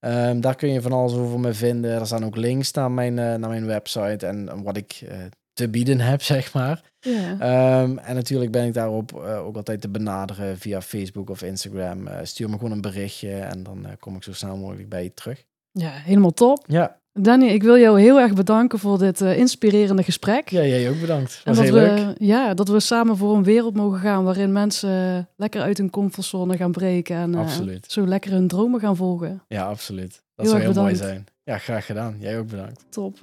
[0.05, 1.91] Um, ehm, daar kun je van alles over me vinden.
[1.91, 5.09] Er staan ook links naar mijn, uh, naar mijn website en wat ik uh,
[5.53, 6.90] te bieden heb, zeg maar.
[7.01, 7.81] Yeah.
[7.83, 12.07] Um, en natuurlijk ben ik daarop ook altijd te benaderen via Facebook of Instagram.
[12.23, 15.43] stuur me gewoon een berichtje en dan kom ik zo snel mogelijk bij je terug.
[15.71, 16.63] Ja, helemaal top.
[16.67, 16.99] Ja.
[17.13, 20.49] Danny, ik wil jou heel erg bedanken voor dit inspirerende gesprek.
[20.49, 21.41] Ja, jij ook bedankt.
[21.43, 22.15] Was en dat heel we, leuk.
[22.17, 26.57] Ja, dat we samen voor een wereld mogen gaan waarin mensen lekker uit hun comfortzone
[26.57, 27.49] gaan breken en
[27.87, 29.43] zo lekker hun dromen gaan volgen.
[29.47, 30.11] Ja, absoluut.
[30.11, 30.99] Dat heel zou heel bedankt.
[30.99, 31.25] mooi zijn.
[31.43, 32.15] Ja, graag gedaan.
[32.19, 32.85] Jij ook bedankt.
[32.89, 33.17] Top.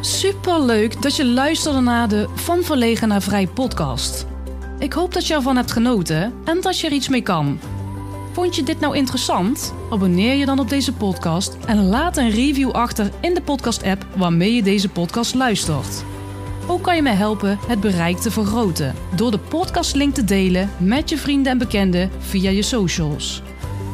[0.00, 4.26] Super leuk dat je luisterde naar de Van Verlegen naar Vrij podcast.
[4.78, 7.58] Ik hoop dat je ervan hebt genoten en dat je er iets mee kan.
[8.32, 9.74] Vond je dit nou interessant?
[9.90, 14.54] Abonneer je dan op deze podcast en laat een review achter in de podcast-app waarmee
[14.54, 16.04] je deze podcast luistert.
[16.66, 21.08] Ook kan je mij helpen het bereik te vergroten door de podcastlink te delen met
[21.10, 23.42] je vrienden en bekenden via je socials.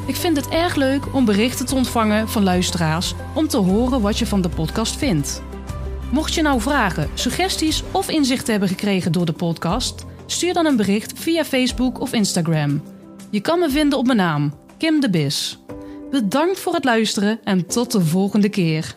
[0.06, 4.18] Ik vind het erg leuk om berichten te ontvangen van luisteraars om te horen wat
[4.18, 5.42] je van de podcast vindt.
[6.14, 10.76] Mocht je nou vragen, suggesties of inzichten hebben gekregen door de podcast, stuur dan een
[10.76, 12.82] bericht via Facebook of Instagram.
[13.30, 15.58] Je kan me vinden op mijn naam, Kim de Bis.
[16.10, 18.96] Bedankt voor het luisteren en tot de volgende keer.